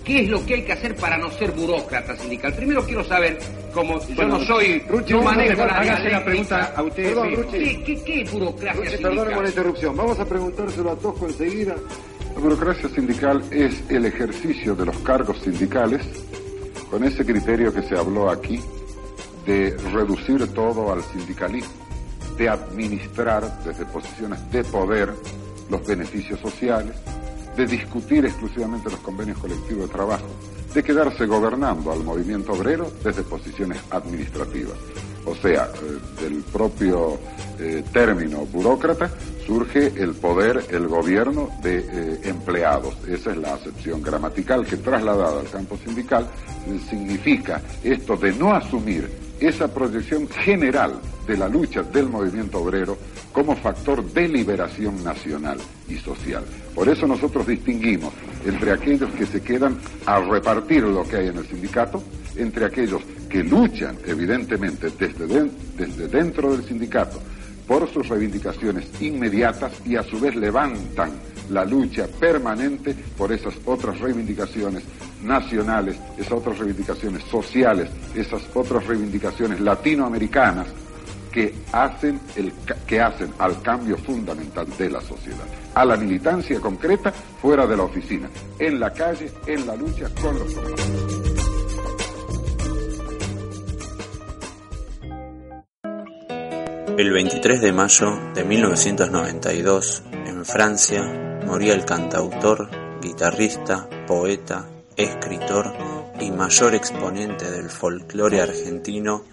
¿Qué 0.06 0.22
es 0.22 0.30
lo 0.30 0.44
que 0.46 0.56
hay 0.56 0.62
que 0.64 0.72
hacer 0.72 0.96
para 0.96 1.18
no 1.18 1.30
ser 1.32 1.52
burócrata 1.52 2.16
sindical? 2.16 2.54
Primero 2.56 2.86
quiero 2.86 3.04
saber, 3.04 3.38
como 3.74 4.00
yo 4.08 4.24
no 4.28 4.40
soy, 4.46 4.80
Ruchi, 4.88 5.14
no 5.14 5.22
manejo 5.24 5.66
la 5.66 5.74
hágase 5.78 6.10
la 6.10 6.24
pregunta 6.24 6.74
a 6.76 6.82
usted 6.84 7.04
Perdón. 7.04 7.30
¿Qué, 7.52 7.84
qué, 7.86 8.04
qué 8.04 8.22
es 8.22 8.32
burocracia 8.32 8.74
Ruchi, 8.74 8.88
sindical? 8.90 9.12
perdóneme 9.16 9.42
la 9.44 9.50
interrupción. 9.50 9.98
Vamos 9.98 10.20
a 10.20 10.26
preguntárselo 10.26 10.92
a 10.92 10.96
Tosco 10.96 11.28
enseguida. 11.28 11.76
La 12.36 12.40
burocracia 12.40 12.90
sindical 12.90 13.44
es 13.52 13.84
el 13.90 14.06
ejercicio 14.06 14.76
de 14.76 14.86
los 14.86 14.98
cargos 15.00 15.38
sindicales 15.40 16.02
con 16.90 17.04
ese 17.04 17.26
criterio 17.26 17.74
que 17.74 17.84
se 17.84 17.98
habló 17.98 18.30
aquí 18.30 18.60
de 19.46 19.76
reducir 19.94 20.48
todo 20.54 20.92
al 20.92 21.04
sindicalismo, 21.04 21.72
de 22.38 22.50
administrar 22.50 23.64
desde 23.64 23.86
posiciones 23.86 24.40
de 24.52 24.64
poder 24.64 25.14
los 25.70 25.86
beneficios 25.86 26.40
sociales, 26.40 26.96
de 27.56 27.66
discutir 27.66 28.26
exclusivamente 28.26 28.90
los 28.90 29.00
convenios 29.00 29.38
colectivos 29.38 29.88
de 29.88 29.94
trabajo, 29.94 30.28
de 30.74 30.84
quedarse 30.84 31.26
gobernando 31.26 31.92
al 31.92 32.04
movimiento 32.04 32.54
obrero 32.54 32.92
desde 33.04 33.24
posiciones 33.24 33.78
administrativas. 33.90 34.78
O 35.26 35.36
sea, 35.36 35.70
eh, 35.76 36.22
del 36.22 36.42
propio 36.44 37.20
eh, 37.60 37.84
término 37.94 38.40
burócrata 38.46 39.12
surge 39.46 39.92
el 39.98 40.12
poder, 40.12 40.66
el 40.70 40.88
gobierno 40.88 41.50
de 41.62 41.80
eh, 41.80 42.20
empleados. 42.24 42.96
Esa 43.08 43.32
es 43.32 43.38
la 43.38 43.54
acepción 43.54 44.02
gramatical 44.02 44.66
que 44.66 44.78
trasladada 44.78 45.40
al 45.40 45.50
campo 45.50 45.78
sindical 45.78 46.28
significa 46.90 47.62
esto 47.84 48.16
de 48.16 48.34
no 48.34 48.54
asumir 48.54 49.10
esa 49.40 49.74
proyección 49.74 50.28
general 50.30 51.02
de 51.26 51.36
la 51.36 51.50
lucha 51.50 51.82
del 51.82 52.08
movimiento 52.08 52.60
obrero 52.60 52.98
como 53.32 53.56
factor 53.56 54.04
de 54.14 54.28
liberación 54.28 55.04
nacional 55.04 55.58
y 55.90 55.96
social. 55.96 56.44
Por 56.76 56.88
eso 56.90 57.08
nosotros 57.08 57.48
distinguimos 57.48 58.14
entre 58.46 58.72
aquellos 58.72 59.10
que 59.12 59.26
se 59.26 59.42
quedan 59.42 59.78
a 60.06 60.20
repartir 60.20 60.84
lo 60.84 61.04
que 61.08 61.18
hay 61.18 61.28
en 61.28 61.38
el 61.38 61.48
sindicato, 61.48 62.04
entre 62.36 62.66
aquellos 62.66 63.02
que 63.30 63.44
luchan 63.44 63.98
evidentemente 64.06 64.90
desde, 64.98 65.50
desde 65.78 66.08
dentro 66.08 66.52
del 66.52 66.64
sindicato 66.64 67.20
por 67.68 67.90
sus 67.92 68.08
reivindicaciones 68.08 68.90
inmediatas 69.02 69.74
y 69.86 69.96
a 69.96 70.04
su 70.04 70.20
vez 70.20 70.36
levantan 70.36 71.12
la 71.50 71.66
lucha 71.66 72.08
permanente 72.08 72.96
por 73.18 73.32
esas 73.32 73.54
otras 73.66 74.00
reivindicaciones 74.00 74.84
nacionales, 75.22 75.98
esas 76.18 76.34
otras 76.34 76.58
reivindicaciones 76.58 77.24
sociales, 77.24 77.90
esas 78.16 78.42
otras 78.54 78.86
reivindicaciones 78.88 79.60
latinoamericanas 79.60 80.68
que 81.32 81.54
hacen, 81.72 82.20
el, 82.36 82.52
que 82.86 83.00
hacen 83.00 83.34
al 83.40 83.62
cambio 83.62 83.98
fundamental 83.98 84.68
de 84.78 84.90
la 84.90 85.02
sociedad, 85.02 85.46
a 85.74 85.86
la 85.86 85.96
militancia 85.96 86.60
concreta 86.60 87.12
fuera 87.12 87.66
de 87.66 87.78
la 87.78 87.84
oficina, 87.84 88.30
en 88.60 88.80
la 88.80 88.92
calle, 88.92 89.32
en 89.48 89.66
la 89.66 89.76
lucha 89.76 90.10
con 90.22 90.38
los 90.38 90.54
trabajadores. 90.54 91.21
El 97.02 97.12
23 97.14 97.62
de 97.62 97.72
mayo 97.72 98.16
de 98.36 98.44
1992, 98.44 100.04
en 100.28 100.46
Francia, 100.46 101.02
moría 101.48 101.74
el 101.74 101.84
cantautor, 101.84 102.70
guitarrista, 103.02 103.90
poeta, 104.06 104.68
escritor 104.96 105.74
y 106.20 106.30
mayor 106.30 106.76
exponente 106.76 107.50
del 107.50 107.72
folclore 107.72 108.40
argentino 108.40 109.24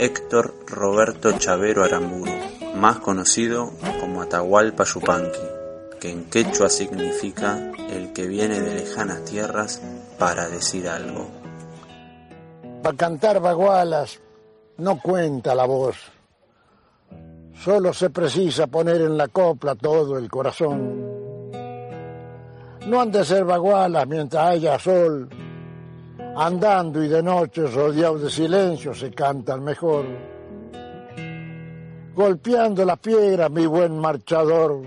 Héctor 0.00 0.52
Roberto 0.66 1.38
Chavero 1.38 1.84
Aramburu, 1.84 2.32
más 2.74 2.98
conocido 2.98 3.70
como 4.00 4.20
Atahualpa 4.20 4.82
Yupanqui, 4.82 5.38
que 6.00 6.10
en 6.10 6.24
quechua 6.24 6.68
significa 6.68 7.70
el 7.90 8.12
que 8.12 8.26
viene 8.26 8.60
de 8.60 8.74
lejanas 8.74 9.24
tierras 9.24 9.80
para 10.18 10.48
decir 10.48 10.88
algo. 10.88 11.30
Para 12.82 12.96
cantar 12.96 13.38
bagualas 13.38 14.18
no 14.78 15.00
cuenta 15.00 15.54
la 15.54 15.64
voz, 15.64 16.17
solo 17.62 17.92
se 17.92 18.10
precisa 18.10 18.66
poner 18.66 19.00
en 19.00 19.16
la 19.16 19.28
copla 19.28 19.74
todo 19.74 20.18
el 20.18 20.30
corazón. 20.30 21.08
No 22.86 23.00
han 23.00 23.10
de 23.10 23.24
ser 23.24 23.44
bagualas 23.44 24.06
mientras 24.06 24.44
haya 24.44 24.78
sol, 24.78 25.28
andando 26.36 27.02
y 27.02 27.08
de 27.08 27.22
noche 27.22 27.66
rodeado 27.66 28.18
de 28.18 28.30
silencio 28.30 28.94
se 28.94 29.10
cantan 29.10 29.62
mejor. 29.62 30.06
Golpeando 32.14 32.84
la 32.84 32.96
piedra, 32.96 33.48
mi 33.48 33.66
buen 33.66 33.98
marchador, 33.98 34.82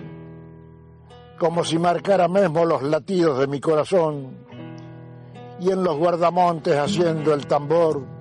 como 1.38 1.64
si 1.64 1.78
marcara 1.78 2.28
mismo 2.28 2.66
los 2.66 2.84
latidos 2.84 3.40
de 3.40 3.48
mi 3.48 3.60
corazón, 3.60 4.38
y 5.60 5.70
en 5.70 5.84
los 5.84 5.98
guardamontes 5.98 6.76
haciendo 6.78 7.34
el 7.34 7.46
tambor. 7.46 8.21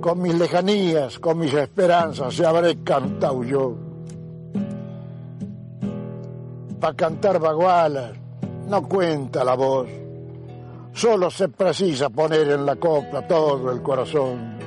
Con 0.00 0.22
mis 0.22 0.34
lejanías, 0.34 1.18
con 1.18 1.38
mis 1.38 1.52
esperanzas, 1.52 2.34
se 2.34 2.46
habré 2.46 2.82
cantado 2.84 3.42
yo. 3.42 3.74
Para 6.80 6.94
cantar 6.94 7.40
bagualas, 7.40 8.12
no 8.68 8.82
cuenta 8.88 9.42
la 9.42 9.54
voz, 9.54 9.88
solo 10.92 11.30
se 11.30 11.48
precisa 11.48 12.10
poner 12.10 12.48
en 12.50 12.64
la 12.64 12.76
copla 12.76 13.26
todo 13.26 13.72
el 13.72 13.82
corazón. 13.82 14.58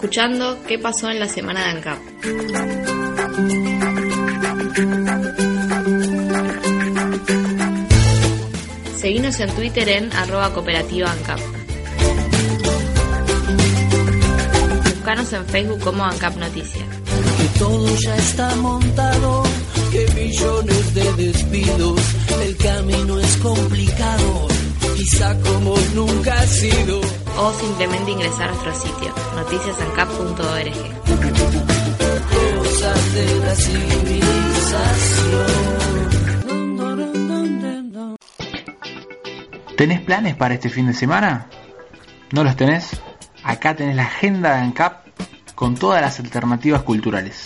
Escuchando 0.00 0.58
¿Qué 0.66 0.78
pasó 0.78 1.10
en 1.10 1.20
la 1.20 1.28
semana 1.28 1.60
de 1.60 1.70
ANCAP? 1.72 1.98
Seguinos 8.98 9.38
en 9.40 9.50
Twitter 9.50 9.88
en 9.90 10.10
arroba 10.14 10.54
cooperativa 10.54 11.12
ANCAP. 11.12 11.40
Buscanos 14.84 15.32
en 15.34 15.44
Facebook 15.44 15.80
como 15.80 16.02
ANCAP 16.02 16.36
Noticias. 16.36 16.88
Que 17.36 17.58
todo 17.58 17.94
ya 17.96 18.16
está 18.16 18.56
montado, 18.56 19.42
que 19.92 20.06
millones 20.14 20.94
de 20.94 21.12
despidos, 21.12 22.00
el 22.42 22.56
camino 22.56 23.20
es 23.20 23.36
complicado, 23.36 24.48
quizá 24.96 25.38
como 25.40 25.74
nunca 25.94 26.40
ha 26.40 26.46
sido. 26.46 27.19
O 27.42 27.52
simplemente 27.54 28.10
ingresar 28.10 28.50
a 28.50 28.52
nuestro 28.52 28.74
sitio, 28.74 29.14
noticiasancap.org. 29.34 30.74
¿Tenés 39.74 40.00
planes 40.02 40.36
para 40.36 40.52
este 40.52 40.68
fin 40.68 40.86
de 40.86 40.92
semana? 40.92 41.46
¿No 42.32 42.44
los 42.44 42.56
tenés? 42.56 43.00
Acá 43.42 43.74
tenés 43.74 43.96
la 43.96 44.02
agenda 44.02 44.56
de 44.56 44.60
ANCAP 44.60 45.06
con 45.54 45.76
todas 45.76 46.02
las 46.02 46.20
alternativas 46.20 46.82
culturales. 46.82 47.42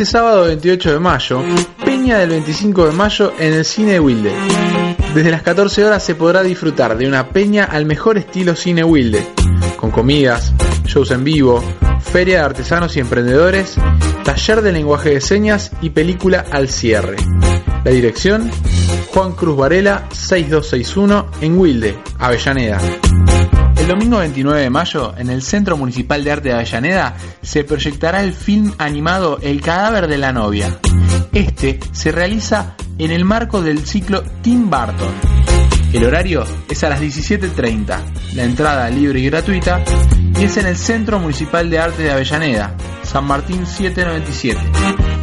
Este 0.00 0.12
sábado 0.12 0.46
28 0.46 0.92
de 0.92 0.98
mayo, 0.98 1.42
Peña 1.84 2.16
del 2.16 2.30
25 2.30 2.86
de 2.86 2.92
mayo 2.92 3.34
en 3.38 3.52
el 3.52 3.66
Cine 3.66 4.00
Wilde. 4.00 4.32
Desde 5.14 5.30
las 5.30 5.42
14 5.42 5.84
horas 5.84 6.02
se 6.02 6.14
podrá 6.14 6.42
disfrutar 6.42 6.96
de 6.96 7.06
una 7.06 7.28
peña 7.28 7.64
al 7.64 7.84
mejor 7.84 8.16
estilo 8.16 8.56
Cine 8.56 8.82
Wilde, 8.82 9.26
con 9.76 9.90
comidas, 9.90 10.54
shows 10.86 11.10
en 11.10 11.22
vivo, 11.22 11.62
feria 12.00 12.38
de 12.38 12.44
artesanos 12.46 12.96
y 12.96 13.00
emprendedores, 13.00 13.76
taller 14.24 14.62
de 14.62 14.72
lenguaje 14.72 15.10
de 15.10 15.20
señas 15.20 15.70
y 15.82 15.90
película 15.90 16.46
al 16.50 16.70
cierre. 16.70 17.16
La 17.84 17.90
dirección, 17.90 18.50
Juan 19.12 19.32
Cruz 19.32 19.54
Varela 19.54 20.08
6261 20.12 21.26
en 21.42 21.58
Wilde, 21.58 21.98
Avellaneda. 22.18 22.80
Domingo 23.90 24.18
29 24.18 24.60
de 24.60 24.70
mayo, 24.70 25.14
en 25.18 25.30
el 25.30 25.42
Centro 25.42 25.76
Municipal 25.76 26.22
de 26.22 26.30
Arte 26.30 26.48
de 26.50 26.54
Avellaneda, 26.54 27.16
se 27.42 27.64
proyectará 27.64 28.22
el 28.22 28.34
film 28.34 28.72
animado 28.78 29.40
El 29.42 29.60
cadáver 29.60 30.06
de 30.06 30.16
la 30.16 30.32
novia. 30.32 30.78
Este 31.32 31.80
se 31.90 32.12
realiza 32.12 32.76
en 32.98 33.10
el 33.10 33.24
marco 33.24 33.60
del 33.60 33.84
ciclo 33.84 34.22
Tim 34.42 34.70
Burton. 34.70 35.12
El 35.92 36.04
horario 36.04 36.44
es 36.68 36.84
a 36.84 36.88
las 36.88 37.00
17.30, 37.00 38.34
la 38.34 38.44
entrada 38.44 38.88
libre 38.90 39.18
y 39.18 39.26
gratuita, 39.28 39.82
y 40.38 40.44
es 40.44 40.56
en 40.56 40.66
el 40.66 40.76
Centro 40.76 41.18
Municipal 41.18 41.68
de 41.68 41.80
Arte 41.80 42.04
de 42.04 42.12
Avellaneda, 42.12 42.76
San 43.02 43.24
Martín 43.24 43.66
797. 43.66 45.19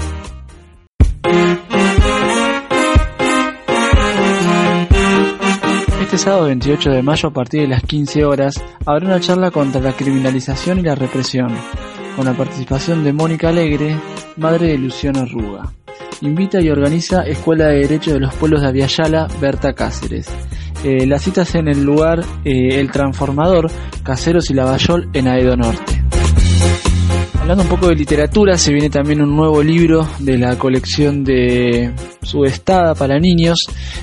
Sábado 6.28 6.48
28 6.48 6.90
de 6.90 7.04
mayo 7.04 7.30
a 7.30 7.32
partir 7.32 7.62
de 7.62 7.68
las 7.70 7.84
15 7.84 8.26
horas 8.26 8.62
habrá 8.86 9.08
una 9.08 9.20
charla 9.22 9.50
contra 9.50 9.80
la 9.80 9.94
criminalización 9.94 10.80
y 10.80 10.82
la 10.82 10.94
represión, 10.94 11.56
con 12.18 12.26
la 12.26 12.34
participación 12.34 13.06
de 13.06 13.14
Mónica 13.14 13.48
Alegre, 13.48 13.98
madre 14.36 14.68
de 14.68 14.78
Luciano 14.78 15.26
Ruga. 15.26 15.72
Invita 16.20 16.60
y 16.60 16.70
organiza 16.70 17.22
Escuela 17.22 17.68
de 17.68 17.78
Derecho 17.78 18.12
de 18.12 18.20
los 18.20 18.36
Pueblos 18.36 18.60
de 18.60 18.68
Aviala, 18.68 19.30
Berta 19.40 19.72
Cáceres. 19.72 20.28
Eh, 20.84 21.08
las 21.08 21.22
citas 21.22 21.56
en 21.56 21.70
el 21.70 21.86
lugar 21.86 22.20
eh, 22.44 22.78
El 22.78 22.92
Transformador, 22.92 23.72
Caseros 24.04 24.50
y 24.50 24.54
Lavallol 24.54 25.10
en 25.14 25.30
Aedo 25.30 25.56
Norte. 25.56 26.04
Hablando 27.48 27.64
un 27.64 27.70
poco 27.70 27.88
de 27.88 27.96
literatura, 27.96 28.58
se 28.58 28.74
viene 28.74 28.90
también 28.90 29.22
un 29.22 29.34
nuevo 29.34 29.64
libro 29.64 30.06
de 30.20 30.38
la 30.38 30.58
colección 30.60 31.24
de 31.24 31.94
Subestada 32.22 32.94
para 32.94 33.20
niños, 33.20 33.60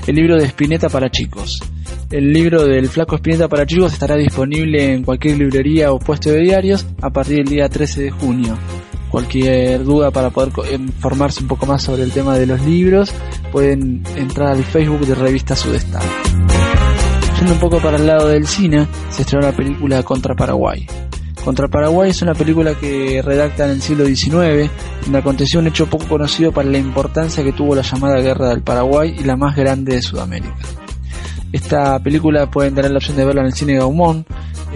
el 0.07 0.15
libro 0.15 0.35
de 0.35 0.45
Spinetta 0.45 0.89
para 0.89 1.11
chicos. 1.11 1.61
El 2.09 2.33
libro 2.33 2.65
del 2.65 2.89
Flaco 2.89 3.17
Espineta 3.17 3.47
para 3.47 3.67
chicos 3.67 3.93
estará 3.93 4.15
disponible 4.15 4.93
en 4.95 5.03
cualquier 5.03 5.37
librería 5.37 5.91
o 5.91 5.99
puesto 5.99 6.31
de 6.31 6.39
diarios 6.39 6.87
a 7.03 7.11
partir 7.11 7.35
del 7.35 7.49
día 7.49 7.69
13 7.69 8.01
de 8.01 8.09
junio. 8.09 8.57
Cualquier 9.11 9.83
duda 9.83 10.09
para 10.09 10.31
poder 10.31 10.51
informarse 10.73 11.41
un 11.41 11.47
poco 11.47 11.67
más 11.67 11.83
sobre 11.83 12.01
el 12.01 12.11
tema 12.11 12.39
de 12.39 12.47
los 12.47 12.59
libros, 12.65 13.13
pueden 13.51 14.01
entrar 14.15 14.53
al 14.53 14.63
Facebook 14.63 15.05
de 15.05 15.13
Revista 15.13 15.55
Sudestado. 15.55 16.07
Yendo 17.37 17.53
un 17.53 17.59
poco 17.59 17.79
para 17.79 17.97
el 17.97 18.07
lado 18.07 18.27
del 18.27 18.47
cine, 18.47 18.87
se 19.11 19.21
estrenó 19.21 19.45
la 19.45 19.55
película 19.55 20.01
Contra 20.01 20.33
Paraguay. 20.33 20.87
Contra 21.45 21.67
Paraguay 21.67 22.09
es 22.09 22.23
una 22.23 22.33
película 22.33 22.73
que 22.73 23.21
redacta 23.21 23.65
en 23.65 23.71
el 23.73 23.81
siglo 23.83 24.03
XIX, 24.07 24.67
donde 25.03 25.19
aconteció 25.19 25.59
un 25.59 25.67
hecho 25.67 25.87
poco 25.87 26.07
conocido 26.07 26.51
para 26.51 26.67
la 26.67 26.79
importancia 26.79 27.43
que 27.43 27.53
tuvo 27.53 27.75
la 27.75 27.83
llamada 27.83 28.19
Guerra 28.19 28.49
del 28.49 28.63
Paraguay 28.63 29.15
y 29.19 29.23
la 29.23 29.37
más 29.37 29.55
grande 29.55 29.93
de 29.93 30.01
Sudamérica. 30.01 30.55
Esta 31.51 31.99
película 31.99 32.49
pueden 32.49 32.73
tener 32.73 32.89
la 32.89 32.97
opción 32.97 33.15
de 33.15 33.25
verla 33.25 33.41
en 33.41 33.47
el 33.47 33.53
cine 33.53 33.75
Gaumont, 33.75 34.27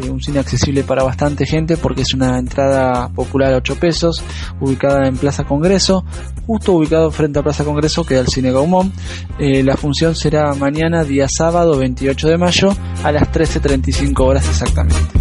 eh, 0.02 0.12
un 0.12 0.22
cine 0.22 0.38
accesible 0.38 0.84
para 0.84 1.04
bastante 1.04 1.48
gente 1.48 1.76
porque 1.76 2.04
es 2.04 2.14
una 2.14 2.38
entrada 2.38 3.10
popular 3.10 3.52
a 3.52 3.58
8 3.58 3.76
pesos, 3.78 4.24
ubicada 4.62 5.08
en 5.08 5.18
Plaza 5.18 5.46
Congreso, 5.46 6.06
justo 6.46 6.74
ubicado 6.74 7.10
frente 7.10 7.40
a 7.40 7.44
Plaza 7.44 7.64
Congreso 7.64 8.06
queda 8.06 8.20
el 8.20 8.28
cine 8.28 8.52
Gaumont. 8.52 8.94
Eh, 9.40 9.64
la 9.64 9.76
función 9.76 10.16
será 10.16 10.54
mañana, 10.54 11.04
día 11.04 11.28
sábado 11.28 11.80
28 11.80 12.28
de 12.28 12.38
mayo, 12.38 12.76
a 13.04 13.12
las 13.12 13.24
13.35 13.24 14.20
horas 14.20 14.48
exactamente. 14.48 15.19